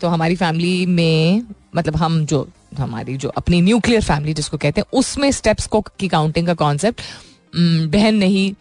[0.00, 1.42] तो हमारी फैमिली में
[1.76, 2.46] मतलब हम जो,
[2.78, 7.00] हमारी जो अपनी न्यूक्लियर फैमिली जिसको कहते हैं, उसमें स्टेप्स को की काउंटिंग का कॉन्सेप्ट
[7.56, 8.54] बहन ने ही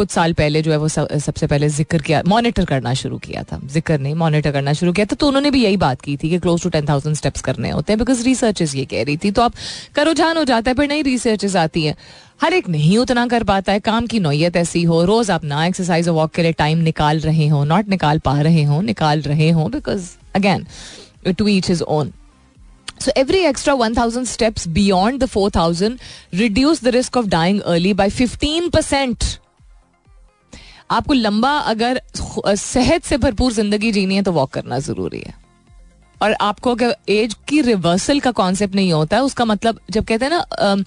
[0.00, 3.60] कुछ साल पहले जो है वो सबसे पहले ज़िक्र किया मॉनिटर करना शुरू किया था।
[3.72, 6.38] ज़िक्र नहीं मॉनिटर करना शुरू किया था। तो उन्होंने भी यही बात की थी कि
[6.38, 9.42] close to ten thousand steps करने होते हैं बिकॉज़ रिसर्च ये कह रही थी। तो
[9.42, 9.54] आप
[9.94, 11.96] करो जान, हो जाता है फिर नई रिसर्चेज आती है।
[12.42, 15.64] हर एक नहीं उतना कर पाता है। काम की नोयत ऐसी हो, रोज आप ना
[15.66, 19.20] एक्सरसाइज और वॉक के लिए टाइम निकाल रहे हो नॉट निकाल पा रहे हो, निकाल
[19.22, 20.66] रहे हो because again
[21.28, 22.12] to each is own
[23.02, 25.94] So every extra 1000 steps beyond the 4000
[26.40, 29.28] reduce the risk of dying early by 15%.
[30.90, 32.00] आपको लंबा अगर
[32.56, 35.34] सेहत से भरपूर ज़िंदगी जीनी है तो वॉक करना ज़रूरी है।
[36.20, 40.24] और आपको अगर एज की रिवर्सल का कॉन्सेप्ट नहीं होता है उसका मतलब जब कहते
[40.24, 40.84] हैं ना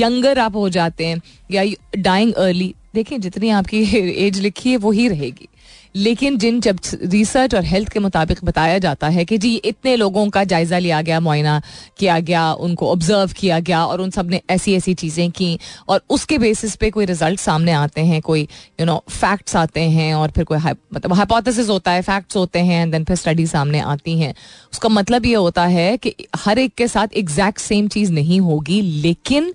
[0.00, 1.64] यंगर आप हो जाते हैं या
[1.98, 3.82] डाइंग अर्ली देखिए जितनी आपकी
[4.26, 5.48] एज लिखी है, वो ही रहेगी।
[5.94, 10.28] लेकिन जिन जब रिसर्च और हेल्थ के मुताबिक बताया जाता है कि जी, इतने लोगों
[10.30, 11.60] का जायजा लिया गया, मुआयना
[11.98, 16.38] किया गया, उनको ऑब्ज़र्व किया गया और उन सबने ऐसी ऐसी चीज़ें की और उसके
[16.38, 18.42] बेसिस पे कोई रिज़ल्ट सामने आते हैं, कोई
[18.80, 22.82] यू नो फैक्ट्स आते हैं और फिर कोई मतलब हाइपोथेसिस होता है फैक्ट्स होते हैं
[22.82, 24.34] एंड देन फिर स्टडी सामने आती हैं।
[24.72, 28.80] उसका मतलब ये होता है कि हर एक के साथ एग्जैक्ट सेम चीज़ नहीं होगी,
[28.80, 29.52] लेकिन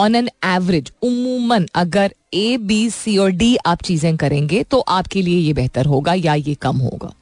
[0.00, 5.22] ऑन एन एवरेज उमूमन अगर ए बी सी और डी आप चीज़ें करेंगे तो आपके
[5.22, 7.12] लिए ये बेहतर होगा या ये कम होगा।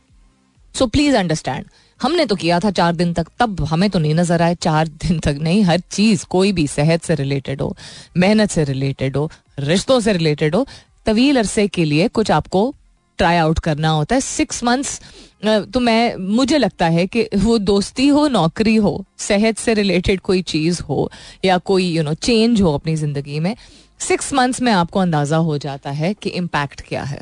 [0.74, 1.64] सो प्लीज़ अंडरस्टैंड
[2.00, 5.18] हमने तो किया था चार दिन तक, तब हमें तो नहीं नज़र आए, चार दिन
[5.18, 7.76] तक नहीं, हर चीज़, कोई भी सेहत से रिलेटेड हो,
[8.16, 10.66] मेहनत से रिलेटेड हो, रिश्तों से रिलेटेड हो,
[11.06, 12.74] तवील अरसे के लिए कुछ आपको
[13.18, 15.00] ट्राई आउट करना होता है। सिक्स मंथ्स
[15.44, 20.42] तो मैं, मुझे लगता है कि वो दोस्ती हो, नौकरी हो, सेहत से रिलेटेड कोई
[20.44, 21.10] चीज़ हो,
[21.44, 23.54] या कोई यू नो चेंज हो अपनी ज़िंदगी में
[24.00, 27.20] सिक्स मंथ्स में आपको अंदाज़ा हो जाता है कि इम्पैक्ट क्या है।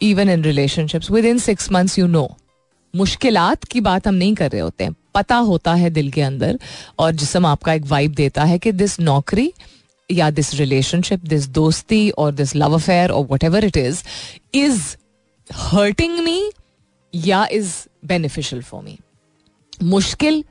[0.00, 2.28] Even in relationships with in six months you know
[2.94, 6.58] मुश्किलात की बात हम नहीं कर रहे होते हैं। पता होता है दिल के अंदर,
[6.98, 9.52] और जिसम आपका एक वाइब देता है कि दिस नौकरी
[10.10, 14.02] या दिस रिलेशनशिप दिस दोस्ती और दिस लव अफेयर और whatever it is
[14.54, 14.82] is
[15.50, 16.50] hurting me
[17.14, 17.72] या इज़
[18.06, 18.98] बेनिफिशियल फॉर मी
[19.84, 20.42] मुश्किल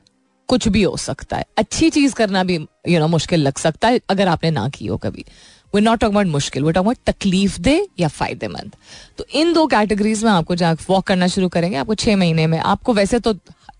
[0.49, 3.57] कुछ भी हो सकता है। अच्छी चीज़ करना भी यू you नो know, मुश्किल लग
[3.57, 5.25] सकता है अगर आपने ना की हो कभी।
[5.73, 8.75] वे नॉट टॉक अबाउट मुश्किल वे टॉक अबाउट तकलीफ़ दे या फ़ायदेमंद।
[9.17, 12.57] तो इन दो कैटेगरीज में आपको जहाँ वॉक करना शुरू करेंगे आपको छह महीने में
[12.59, 13.33] आपको वैसे तो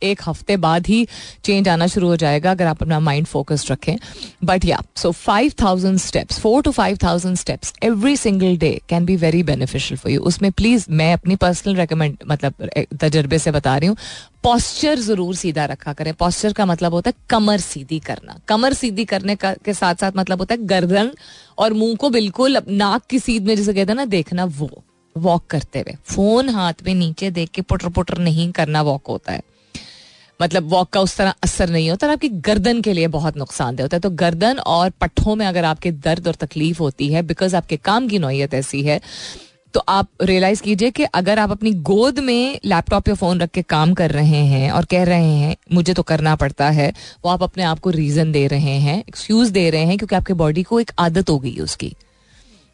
[0.03, 1.07] एक हफ़्ते बाद ही
[1.43, 3.95] चेंज आना शुरू हो जाएगा, अगर आप अपना माइंड फोकस रखें।
[4.43, 9.05] बट या so five thousand steps four to five thousand steps every single day can
[9.05, 12.69] be very beneficial for you उसमें प्लीज़ मैं अपनी पर्सनल रिकमेंड मतलब
[13.01, 13.97] तजर्बे से बता रही हूँ।
[14.43, 19.05] पॉस्चर ज़रूर सीधा रखा करें। पॉस्चर का मतलब होता है कमर सीधी करना। कमर सीधी
[19.05, 21.11] करने का, के साथ साथ मतलब होता है गर्दन
[21.57, 24.69] और मुँह को बिल्कुल नाक की सीध में जिसे कहते हैं ना, देखना वो
[25.15, 29.31] वॉक करते हुए। फ़ोन हाथ में नीचे देख के पुटर पुटर नहीं करना वॉक होता
[29.31, 29.41] है।
[30.39, 33.83] मतलब वॉक का उस तरह असर नहीं होता और आपकी गर्दन के लिए बहुत नुकसानदेह
[33.83, 37.55] होता है। तो गर्दन और पट्ठों में अगर आपके दर्द और तकलीफ़ होती है बिकॉज़
[37.55, 38.99] आपके काम की नोयत ऐसी है
[39.73, 43.61] तो आप रियलाइज़ कीजिए कि अगर आप अपनी गोद में लैपटॉप या फ़ोन रख के
[43.63, 46.91] काम कर रहे हैं और कह रहे हैं, मुझे तो करना पड़ता है,
[47.25, 50.33] वो आप अपने आप को रीजन दे रहे हैं एक्सक्यूज दे रहे हैं, क्योंकि आपके
[50.35, 51.93] बॉडी को एक आदत हो गई उसकी।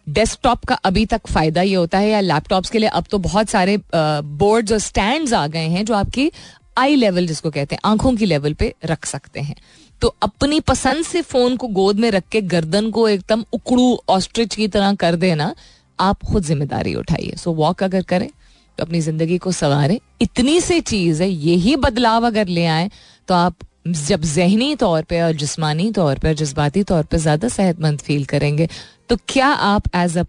[0.08, 3.50] डेस्कटॉप का अभी तक फ़ायदा ये होता है, या लैपटॉप्स के लिए अब तो बहुत
[3.50, 6.32] सारे बोर्ड्स और स्टैंड्स आ गए हैं जो आपकी
[6.78, 9.56] आई लेवल जिसको कहते हैं, आँखों की लेवल पे रख सकते हैं।
[10.02, 14.56] तो अपनी पसंद से फ़ोन को गोद में रख के गर्दन को एकदम उकड़ू ऑस्ट्रिच
[14.56, 15.54] की तरह कर देना,
[16.00, 18.30] आप खुद ज़िम्मेदारी उठाइए। सो वॉक अगर करें
[18.78, 22.90] तो अपनी ज़िंदगी को संवारें। इतनी सी चीज़ है, यही बदलाव अगर ले आए
[23.28, 23.56] तो आप
[23.88, 28.68] जब जहनी तौर पे और जिस्मानी तौर पे जज्बाती तौर पे ज़्यादा सेहतमंद फील करेंगे।
[29.10, 30.24] तो क्या आप as a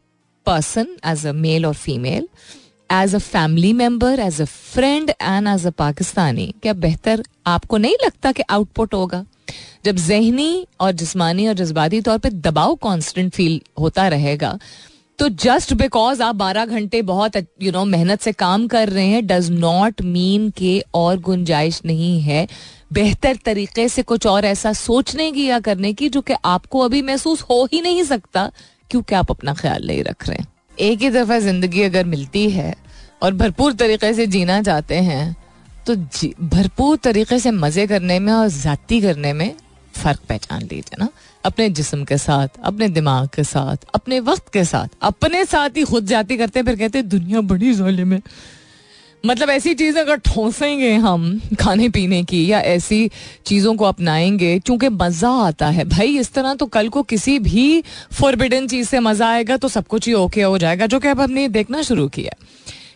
[0.46, 2.28] person as a male और female
[2.90, 7.96] as a family member as a friend and as a Pakistani क्या बेहतर आपको नहीं
[8.04, 9.24] लगता कि आउटपुट होगा?
[9.84, 14.58] जब जहनी और जिस्मानी और जज्बाती तौर पर दबाव कांस्टेंट फील होता रहेगा
[15.18, 19.26] तो जस्ट बिकॉज़ आप बारह घंटे बहुत यू नो मेहनत से काम कर रहे हैं
[19.26, 22.46] डज नॉट मीन के और गुंजाइश नहीं है।
[22.92, 27.02] बेहतर तरीके से कुछ और ऐसा सोचने की या करने की जो कि आपको अभी
[27.02, 28.50] महसूस हो ही नहीं सकता,
[28.90, 30.48] क्योंकि आप अपना ख्याल नहीं रख रहे हैं।
[30.80, 32.74] एक ही दफ़ा ज़िंदगी अगर मिलती है
[33.22, 35.34] और भरपूर तरीके से जीना चाहते हैं
[35.86, 35.94] तो
[36.48, 39.54] भरपूर तरीके से मज़े करने में और जाती करने में
[39.94, 41.08] फ़र्क पहचान लीजिए ना।
[41.44, 45.82] अपने जिस्म के साथ, अपने दिमाग के साथ, अपने वक्त के साथ, अपने साथ ही
[45.84, 48.22] खुद जाती करते फिर कहते दुनिया बड़ी जालिम है।
[49.24, 53.10] मतलब ऐसी चीज़ अगर ठोसेंगे हम खाने पीने की या ऐसी
[53.46, 57.82] चीज़ों को अपनाएँगे क्योंकि मज़ा आता है। भाई, इस तरह तो कल को किसी भी
[58.12, 61.20] फॉरबिडन चीज़ से मज़ा आएगा तो सब कुछ ही ओके हो जाएगा, जो कि अब
[61.20, 62.36] हमने देखना शुरू किया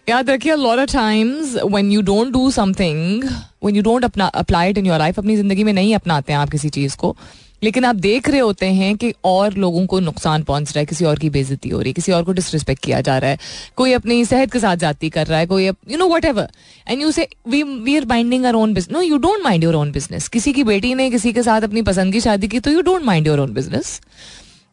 [0.09, 0.53] याद रखिए
[0.93, 5.19] oftimes when you don't do something when you don't अपना apply it in your life
[5.19, 7.17] अपनी ज़िंदगी में नहीं अपनाते हैं आप किसी चीज़ को
[7.63, 11.05] लेकिन आप देख रहे होते हैं कि और लोगों को नुकसान पहुँच रहा है, किसी
[11.05, 13.39] और की बेजती हो रही है, किसी और को डिसरिस्पेक्ट किया जा रहा है,
[13.77, 16.49] कोई अपनी सेहत के साथ जाती कर रहा है, कोई you know whatever
[16.89, 19.75] and you say we we are minding our own business no you don't mind your
[19.75, 22.71] own business किसी की बेटी ने किसी के साथ अपनी पसंद की शादी की तो
[22.71, 24.01] you don't mind your own business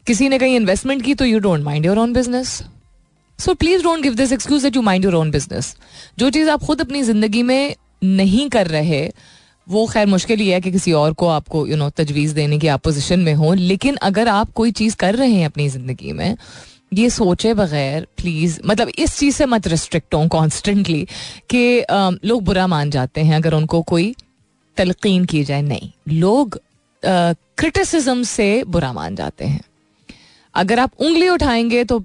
[0.07, 2.61] किसी ने कहीं इन्वेस्टमेंट की तो you don't mind your own business
[3.39, 5.75] so please don't give this excuse that you mind your own business
[6.19, 9.01] जो चीज़ आप खुद अपनी ज़िंदगी में नहीं कर रहे
[9.68, 12.68] वो खैर मुश्किल ही है कि किसी और को आपको यू नो तजवीज़ देने की
[12.68, 16.36] आप पोजिशन में हो। लेकिन अगर आप कोई चीज़ कर रहे हैं अपनी ज़िंदगी में,
[16.93, 21.05] ये सोचे बगैर प्लीज़ मतलब इस चीज़ से मत रिस्ट्रिक्ट कॉन्स्टेंटली
[21.49, 21.86] कि
[22.26, 24.13] लोग बुरा मान जाते हैं अगर उनको कोई
[24.78, 26.59] तलकीन की जाए। नहीं, लोग
[27.03, 29.61] क्रिटिसिज्म से बुरा मान जाते हैं।
[30.55, 32.03] अगर आप उंगली उठाएँगे तो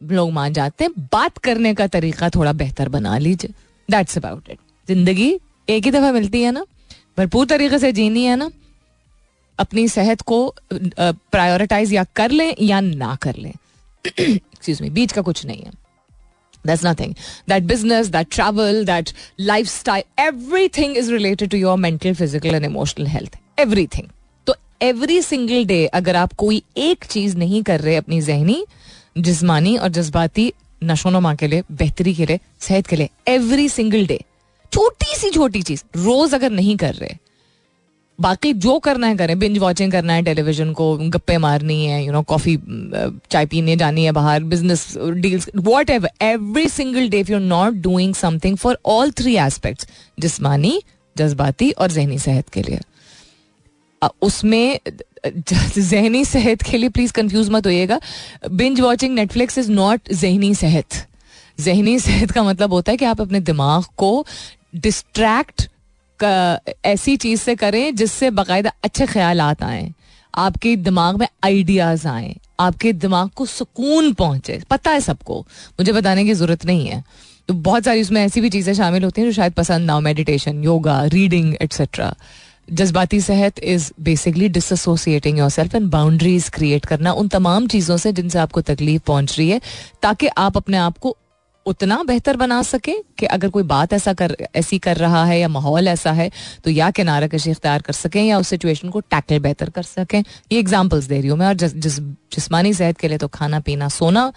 [0.00, 3.50] लोग मान जाते हैं। बात करने का तरीका थोड़ा बेहतर बना लीजिए।
[3.88, 5.30] दैट्स अबाउट इट ज़िंदगी
[5.68, 6.64] एक ही दफ़ा मिलती है ना?
[7.18, 8.50] भरपूर तरीके से जीनी है ना
[9.58, 10.38] अपनी सेहत को
[10.72, 13.52] प्रायोरिटाइज या कर लें या ना कर लें
[14.18, 15.72] एक्सक्यूज मी बीच का कुछ नहीं है
[16.64, 17.12] That's nothing.
[17.46, 23.08] That business, that travel, that lifestyle, everything is related to your mental, physical and emotional
[23.08, 23.36] health.
[23.58, 24.08] Everything.
[24.46, 28.64] तो एवरी सिंगल डे अगर आप कोई एक चीज़ नहीं कर रहे अपनी जहनी
[29.18, 30.52] जिस्मानी और जज्बाती
[30.82, 34.20] नशोनुमा के लिए बेहतरी के लिए सेहत के लिए एवरी सिंगल डे
[34.72, 37.16] छोटी सी छोटी चीज़, रोज अगर नहीं कर रहे,
[38.18, 42.12] बाकी जो करना है करें बिंज वॉचिंग करना है टेलीविज़न को गप्पे मारनी है यू
[42.12, 42.56] नो कॉफ़ी
[43.30, 45.48] चाय पीने जानी है बाहर business deals
[45.90, 49.86] whatever every single day you not doing something for all three aspects
[50.18, 50.80] जिसमानी,
[51.16, 52.80] जज्बाती और जहनी सेहत के लिए।
[54.22, 54.78] उसमें
[55.78, 58.00] जहनी सेहत के लिए प्लीज़ कंफ्यूज मत होइएगा।
[58.50, 61.04] Binge watching Netflix is not जहनी सेहत।
[61.58, 64.26] जहनी सेहत का मतलब होता है कि आप अपने दिमाग को
[64.74, 65.68] डिस्ट्रैक्ट
[66.86, 69.92] ऐसी चीज़ से करें जिससे बाकायदा अच्छे ख्याल आए,
[70.34, 75.40] आपके दिमाग में आइडियाज़ आए, आपके दिमाग को सुकून पहुँचे। पता है सबको,
[75.80, 77.02] मुझे बताने की ज़रूरत नहीं है।
[77.48, 80.00] तो बहुत सारी उसमें ऐसी भी चीज़ें शामिल होती हैं जो शायद पसंद ना हो
[80.00, 82.14] मेडिटेशन योगा रीडिंग एट्सेट्रा
[82.68, 88.38] जज्बाती सेहत is basically dissociating yourself and boundaries create करना, उन तमाम चीज़ों से जिनसे
[88.38, 89.60] आपको तकलीफ़ पहुँच रही है,
[90.02, 91.16] ताकि आप अपने आप को
[91.68, 95.48] उतना बेहतर बना सके कि अगर कोई बात ऐसा कर ऐसी कर रहा है या
[95.48, 96.30] माहौल ऐसा है
[96.64, 100.22] तो या किनारा कशी इख्तियार कर सकें या उस सिचुएशन को टैकल बेहतर कर सकें।
[100.52, 103.60] ये एग्जाम्पल्स दे रही हूँ मैं और जिस, जिस जिसमानी सेहत के लिए तो खाना
[103.60, 104.32] पीना सोना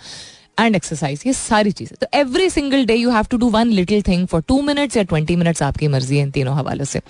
[0.59, 4.01] एंड एक्सरसाइज ये सारी चीज़ें। तो every single day you have to do one little
[4.07, 7.01] thing for two minutes या ट्वेंटी मिनट्स आपकी मर्ज़ी है इन तीनों हवालों से।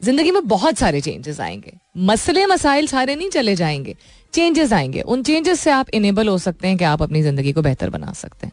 [0.00, 1.72] ज़िंदगी में बहुत सारे चेंजेस आएँगे।
[2.06, 3.94] मसले मसाइल सारे नहीं चले जाएँगे।
[4.34, 7.62] चेंजेस आएँगे। उन चेंजेस से आप इनेबल हो सकते हैं कि आप अपनी ज़िंदगी को
[7.62, 8.52] बेहतर बना सकते हैं।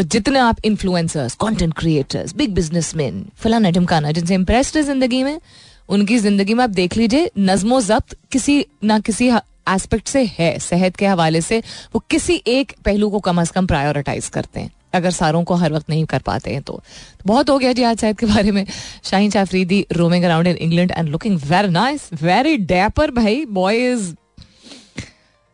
[0.00, 5.40] तो जितने आप influencers content creators big businessman फलाना ढमकाना जिनसे इम्प्रेस्ड है ज़िंदगी में
[5.88, 10.96] उनकी ज़िंदगी में आप देख लीजिए नज्मो जब्त किसी ना किसी एस्पेक्ट से है सेहत
[10.96, 11.58] के हवाले से
[11.94, 15.72] वो किसी एक पहलू को कम अज कम प्रायोरिटाइज करते हैं अगर सारों को हर
[15.72, 18.50] वक्त नहीं कर पाते हैं तो, तो बहुत हो गया जी आज शायद के बारे
[18.50, 18.64] में।
[19.04, 24.12] Shaheen Afridi roaming around in England and looking very nice very dapper भाई बॉय इज़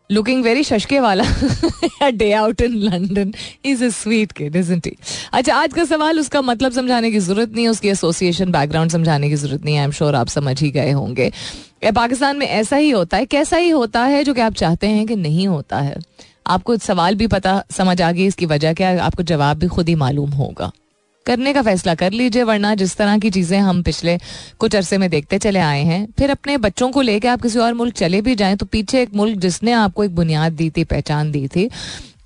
[0.09, 1.23] लुकिंग वेरी शशके वाला
[2.11, 3.33] day out in London
[3.65, 4.95] is a sweet kid isn't he
[5.33, 9.29] अच्छा आज का सवाल उसका मतलब समझाने की ज़रूरत नहीं है उसकी एसोसिएशन बैकग्राउंड समझाने
[9.29, 11.31] की ज़रूरत नहीं है आई एम श्योर आप समझ ही गए होंगे
[11.93, 15.05] पाकिस्तान में ऐसा ही होता है कैसा ही होता है जो कि आप चाहते हैं
[15.05, 15.95] कि नहीं होता है
[16.47, 19.95] आपको सवाल भी पता समझ आ गई इसकी वजह क्या आपको जवाब भी खुद ही
[19.95, 20.71] मालूम होगा
[21.27, 24.17] करने का फैसला कर लीजिए, वरना जिस तरह की चीज़ें हम पिछले
[24.59, 27.73] कुछ अरसे में देखते चले आए हैं, फिर अपने बच्चों को लेकर आप किसी और
[27.75, 31.31] मुल्क चले भी जाएँ तो पीछे एक मुल्क जिसने आपको एक बुनियाद दी थी, पहचान
[31.31, 31.69] दी थी,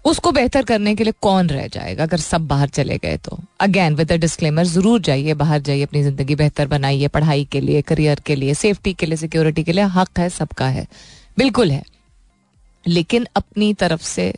[0.06, 3.38] उसको बेहतर करने के लिए कौन रह जाएगा अगर सब बाहर चले गए तो?
[3.62, 7.82] अगेन विद अ डिस्क्लेमर ज़रूर जाइए, बाहर जाइए, अपनी ज़िंदगी बेहतर बनाइए, पढ़ाई के लिए
[7.84, 10.88] करियर के लिए सेफ्टी के लिए सिक्योरिटी के लिए, हक है, सबका है,
[11.38, 11.84] बिल्कुल है।
[12.86, 14.34] लेकिन अपनी तरफ़ से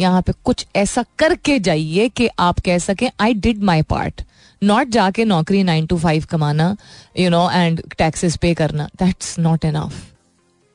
[0.00, 4.22] यहाँ पे कुछ ऐसा करके जाइए कि आप कह सकें I did my part
[4.62, 6.76] not जाके नौकरी नाइन टू फाइव कमाना
[7.18, 10.02] you know and taxes pay करना। That's not enough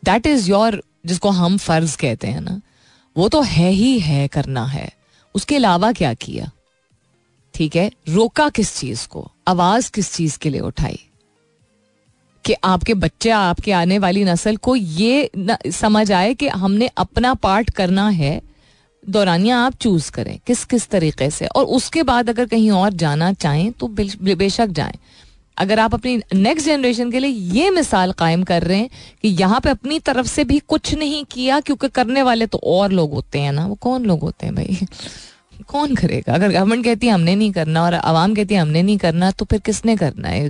[0.03, 2.59] that is your जिसको हम फ़र्ज़ कहते हैं ना,
[3.15, 4.89] वो तो है ही है करना है।
[5.35, 6.49] उसके अलावा क्या किया?
[7.53, 9.31] ठीक है, रोका किस चीज़ को?
[9.47, 10.99] आवाज़ किस चीज़ के लिए उठाई?
[12.45, 15.29] कि आपके बच्चे, आपके आने वाली नस्ल को ये
[15.71, 18.41] समझ आए कि हमने अपना पार्ट करना है
[19.07, 23.31] दौरानिया आप चूज़ करें, किस किस तरीके से। और उसके बाद अगर कहीं और जाना
[23.33, 24.97] चाहें तो बेशक जाएँ।
[25.57, 28.89] अगर आप अपनी नेक्स्ट जनरेशन के लिए ये मिसाल कायम कर रहे हैं
[29.21, 32.91] कि यहाँ पे अपनी तरफ़ से भी कुछ नहीं किया, क्योंकि करने वाले तो और
[32.91, 34.77] लोग होते हैं ना। वो कौन लोग होते हैं भाई?
[35.67, 36.33] कौन करेगा?
[36.33, 39.45] अगर गवर्नमेंट कहती है हमने नहीं करना और आवाम कहती है हमने नहीं करना तो
[39.45, 40.49] फिर किसने करना है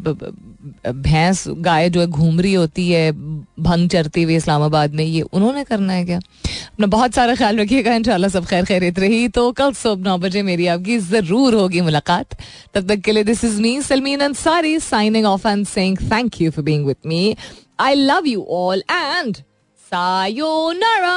[0.00, 3.12] भैंस गाय जो है घूम रही होती है,
[3.60, 6.18] भंग चरती हुई इस्लामाबाद में, ये उन्होंने करना है क्या?
[6.18, 10.42] अपना बहुत सारा ख्याल रखिएगा, इंशाल्लाह सब खैर खैरित रही। तो कल सुबह नौ बजे
[10.42, 12.36] मेरी आपकी ज़रूर होगी मुलाकात।
[12.74, 16.50] तब तक के लिए this is me Salmeen Ansari signing off and saying thank you
[16.50, 17.36] for being with me
[17.80, 19.36] I love you all and
[19.80, 21.16] sayonara